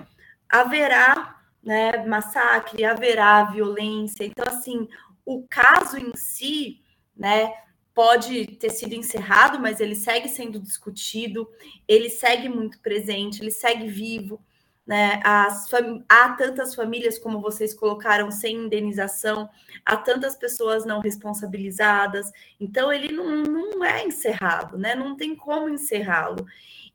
haverá 0.50 1.40
né, 1.64 2.06
massacre, 2.06 2.84
haverá 2.84 3.46
violência. 3.46 4.26
Então, 4.26 4.44
assim, 4.46 4.86
o 5.26 5.48
caso 5.48 5.98
em 5.98 6.12
si, 6.14 6.82
né, 7.16 7.54
pode 7.94 8.48
ter 8.58 8.70
sido 8.70 8.94
encerrado, 8.94 9.62
mas 9.62 9.80
ele 9.80 9.96
segue 9.96 10.28
sendo 10.28 10.60
discutido, 10.60 11.50
ele 11.88 12.10
segue 12.10 12.50
muito 12.50 12.82
presente, 12.82 13.42
ele 13.42 13.52
segue 13.52 13.88
vivo. 13.88 14.44
Né? 14.86 15.20
As 15.24 15.68
há 16.08 16.30
tantas 16.34 16.76
famílias, 16.76 17.18
como 17.18 17.42
vocês 17.42 17.74
colocaram, 17.74 18.30
sem 18.30 18.56
indenização, 18.56 19.50
há 19.84 19.98
tantas 19.98 20.36
pessoas 20.36 20.86
não 20.86 21.00
responsabilizadas, 21.00 22.32
então 22.60 22.94
ele 22.94 23.12
não, 23.12 23.44
não 23.44 23.84
é 23.84 24.06
encerrado, 24.06 24.78
né? 24.78 24.94
não 24.94 25.16
tem 25.16 25.36
como 25.36 25.70
encerrá-lo. 25.70 26.46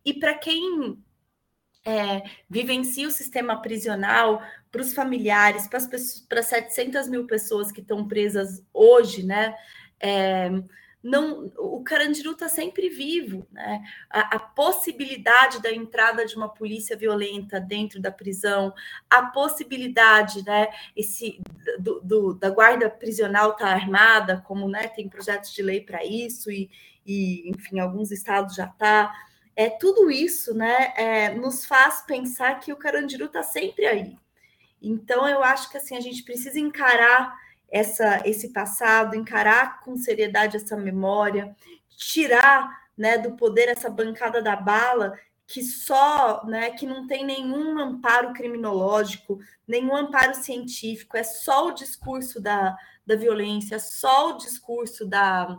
E 0.05 0.14
para 0.14 0.35
quem 0.35 0.96
é, 1.85 2.22
vivencia 2.48 3.09
o 3.09 3.11
sistema 3.11 3.61
prisional, 3.61 4.42
para 4.70 4.83
os 4.83 4.94
familiares, 4.94 5.66
para 5.66 5.79
as 5.79 6.20
para 6.29 6.42
700 6.42 7.09
mil 7.09 7.26
pessoas 7.26 7.72
que 7.72 7.81
estão 7.81 8.07
presas 8.07 8.62
hoje, 8.72 9.24
né? 9.24 9.55
É, 9.98 10.50
não, 11.02 11.50
o 11.56 11.82
Carandiru 11.82 12.32
está 12.32 12.48
sempre 12.48 12.88
vivo, 12.90 13.46
né? 13.50 13.82
A, 14.10 14.36
a, 14.36 14.38
possibilidade 14.38 15.62
da 15.62 15.72
entrada 15.72 16.26
de 16.26 16.36
uma 16.36 16.48
polícia 16.48 16.96
violenta 16.96 17.58
dentro 17.58 18.00
da 18.00 18.12
prisão, 18.12 18.72
a 19.08 19.22
possibilidade, 19.22 20.44
né? 20.44 20.68
Esse 20.94 21.40
do, 21.78 22.00
do 22.00 22.34
da 22.34 22.50
guarda 22.50 22.90
prisional 22.90 23.52
estar 23.52 23.66
tá 23.66 23.72
armada, 23.72 24.42
como 24.46 24.68
né? 24.68 24.88
Tem 24.88 25.08
projetos 25.08 25.54
de 25.54 25.62
lei 25.62 25.80
para 25.80 26.04
isso 26.04 26.50
e, 26.50 26.70
e, 27.06 27.48
enfim, 27.48 27.80
alguns 27.80 28.10
estados 28.10 28.54
já 28.54 28.66
tá. 28.66 29.14
É 29.56 29.70
tudo 29.70 30.10
isso, 30.10 30.54
né? 30.54 30.92
É, 30.96 31.34
nos 31.34 31.64
faz 31.64 32.02
pensar 32.02 32.60
que 32.60 32.72
o 32.72 32.76
Carandiru 32.76 33.24
está 33.24 33.42
sempre 33.42 33.86
aí, 33.86 34.16
então, 34.82 35.28
eu 35.28 35.42
acho 35.42 35.70
que 35.70 35.76
assim 35.76 35.96
a 35.96 36.00
gente 36.00 36.22
precisa 36.22 36.58
encarar 36.58 37.36
essa, 37.70 38.20
esse 38.26 38.52
passado, 38.52 39.14
encarar 39.14 39.80
com 39.80 39.96
seriedade 39.96 40.56
essa 40.56 40.76
memória, 40.76 41.54
tirar 41.96 42.68
né, 42.96 43.16
do 43.16 43.33
poder 43.37 43.68
essa 43.68 43.88
bancada 43.88 44.42
da 44.42 44.56
bala 44.56 45.14
que 45.46 45.64
só, 45.64 46.44
né, 46.46 46.70
que 46.70 46.87
não 46.87 47.09
tem 47.09 47.24
nenhum 47.24 47.76
amparo 47.76 48.33
criminológico, 48.33 49.40
nenhum 49.66 49.96
amparo 49.96 50.33
científico, 50.35 51.16
é 51.16 51.24
só 51.24 51.66
o 51.66 51.72
discurso 51.72 52.40
da, 52.40 52.76
da 53.04 53.16
violência, 53.16 53.74
é 53.74 53.78
só 53.80 54.30
o 54.30 54.37
discurso 54.37 55.04
da, 55.04 55.59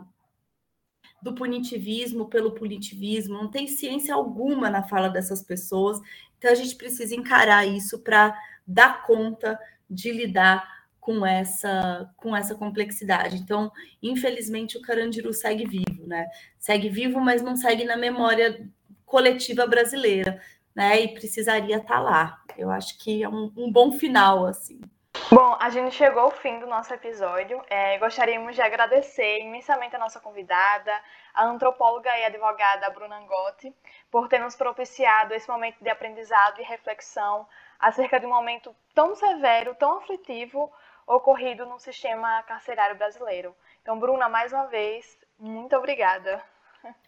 do 1.20 1.34
punitivismo 1.34 2.26
pelo 2.26 2.52
punitivismo, 2.52 3.34
não 3.34 3.50
tem 3.50 3.68
ciência 3.68 4.14
alguma 4.14 4.70
na 4.70 4.82
fala 4.82 5.10
dessas 5.10 5.42
pessoas. 5.42 6.00
Então 6.38 6.50
a 6.50 6.54
gente 6.54 6.74
precisa 6.74 7.14
encarar 7.14 7.66
isso 7.66 7.98
para 7.98 8.34
dar 8.66 9.02
conta 9.02 9.60
de 9.90 10.10
lidar 10.10 10.81
com 11.02 11.26
essa 11.26 12.08
com 12.16 12.34
essa 12.34 12.54
complexidade. 12.54 13.36
Então, 13.36 13.72
infelizmente, 14.00 14.78
o 14.78 14.80
Carandiru 14.80 15.32
segue 15.34 15.66
vivo, 15.66 16.06
né? 16.06 16.28
Segue 16.56 16.88
vivo, 16.88 17.20
mas 17.20 17.42
não 17.42 17.56
segue 17.56 17.84
na 17.84 17.96
memória 17.96 18.64
coletiva 19.04 19.66
brasileira, 19.66 20.40
né? 20.74 21.00
E 21.00 21.08
precisaria 21.12 21.78
estar 21.78 21.96
tá 21.96 22.00
lá. 22.00 22.38
Eu 22.56 22.70
acho 22.70 22.96
que 22.98 23.22
é 23.22 23.28
um, 23.28 23.52
um 23.56 23.70
bom 23.70 23.90
final, 23.90 24.46
assim. 24.46 24.80
Bom, 25.30 25.56
a 25.58 25.68
gente 25.70 25.94
chegou 25.94 26.22
ao 26.22 26.30
fim 26.30 26.60
do 26.60 26.66
nosso 26.66 26.94
episódio. 26.94 27.60
É, 27.68 27.98
gostaríamos 27.98 28.54
de 28.54 28.62
agradecer 28.62 29.40
imensamente 29.40 29.96
a 29.96 29.98
nossa 29.98 30.20
convidada, 30.20 30.92
a 31.34 31.44
antropóloga 31.44 32.16
e 32.16 32.24
advogada 32.24 32.88
Bruna 32.90 33.18
Angotti, 33.18 33.74
por 34.08 34.28
ter 34.28 34.38
nos 34.38 34.54
propiciado 34.54 35.34
esse 35.34 35.48
momento 35.48 35.82
de 35.82 35.90
aprendizado 35.90 36.60
e 36.60 36.64
reflexão 36.64 37.46
acerca 37.78 38.20
de 38.20 38.26
um 38.26 38.30
momento 38.30 38.74
tão 38.94 39.14
severo, 39.16 39.74
tão 39.74 39.98
aflitivo, 39.98 40.72
ocorrido 41.06 41.66
no 41.66 41.78
sistema 41.78 42.42
carcerário 42.42 42.96
brasileiro. 42.96 43.54
Então, 43.82 43.98
Bruna, 43.98 44.28
mais 44.28 44.52
uma 44.52 44.66
vez, 44.66 45.18
muito 45.38 45.76
obrigada. 45.76 46.42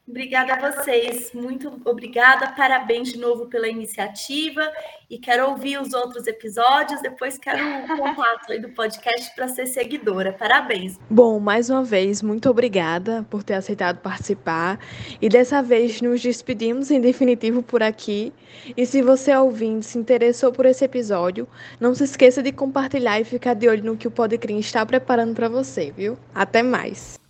Obrigada 0.06 0.54
a 0.54 0.70
vocês, 0.70 1.32
muito 1.32 1.80
obrigada, 1.82 2.48
parabéns 2.48 3.08
de 3.08 3.18
novo 3.18 3.46
pela 3.46 3.66
iniciativa 3.66 4.70
e 5.08 5.18
quero 5.18 5.48
ouvir 5.48 5.80
os 5.80 5.94
outros 5.94 6.26
episódios, 6.26 7.00
depois 7.00 7.38
quero 7.38 7.58
o 7.64 7.86
contato 7.96 8.52
aí 8.52 8.60
do 8.60 8.68
podcast 8.68 9.34
para 9.34 9.48
ser 9.48 9.64
seguidora. 9.64 10.30
Parabéns. 10.30 10.98
Bom, 11.08 11.40
mais 11.40 11.70
uma 11.70 11.82
vez, 11.82 12.20
muito 12.20 12.50
obrigada 12.50 13.24
por 13.30 13.42
ter 13.42 13.54
aceitado 13.54 13.98
participar 14.00 14.78
e 15.22 15.28
dessa 15.30 15.62
vez 15.62 16.02
nos 16.02 16.20
despedimos 16.20 16.90
em 16.90 17.00
definitivo 17.00 17.62
por 17.62 17.82
aqui. 17.82 18.30
E 18.76 18.84
se 18.84 19.00
você 19.00 19.34
ouvindo 19.34 19.82
se 19.82 19.96
interessou 19.96 20.52
por 20.52 20.66
esse 20.66 20.84
episódio, 20.84 21.48
não 21.80 21.94
se 21.94 22.04
esqueça 22.04 22.42
de 22.42 22.52
compartilhar 22.52 23.20
e 23.20 23.24
ficar 23.24 23.54
de 23.54 23.66
olho 23.68 23.84
no 23.84 23.96
que 23.96 24.06
o 24.06 24.10
Podcrim 24.10 24.58
está 24.58 24.84
preparando 24.84 25.34
para 25.34 25.48
você, 25.48 25.90
viu? 25.90 26.18
Até 26.34 26.62
mais. 26.62 27.23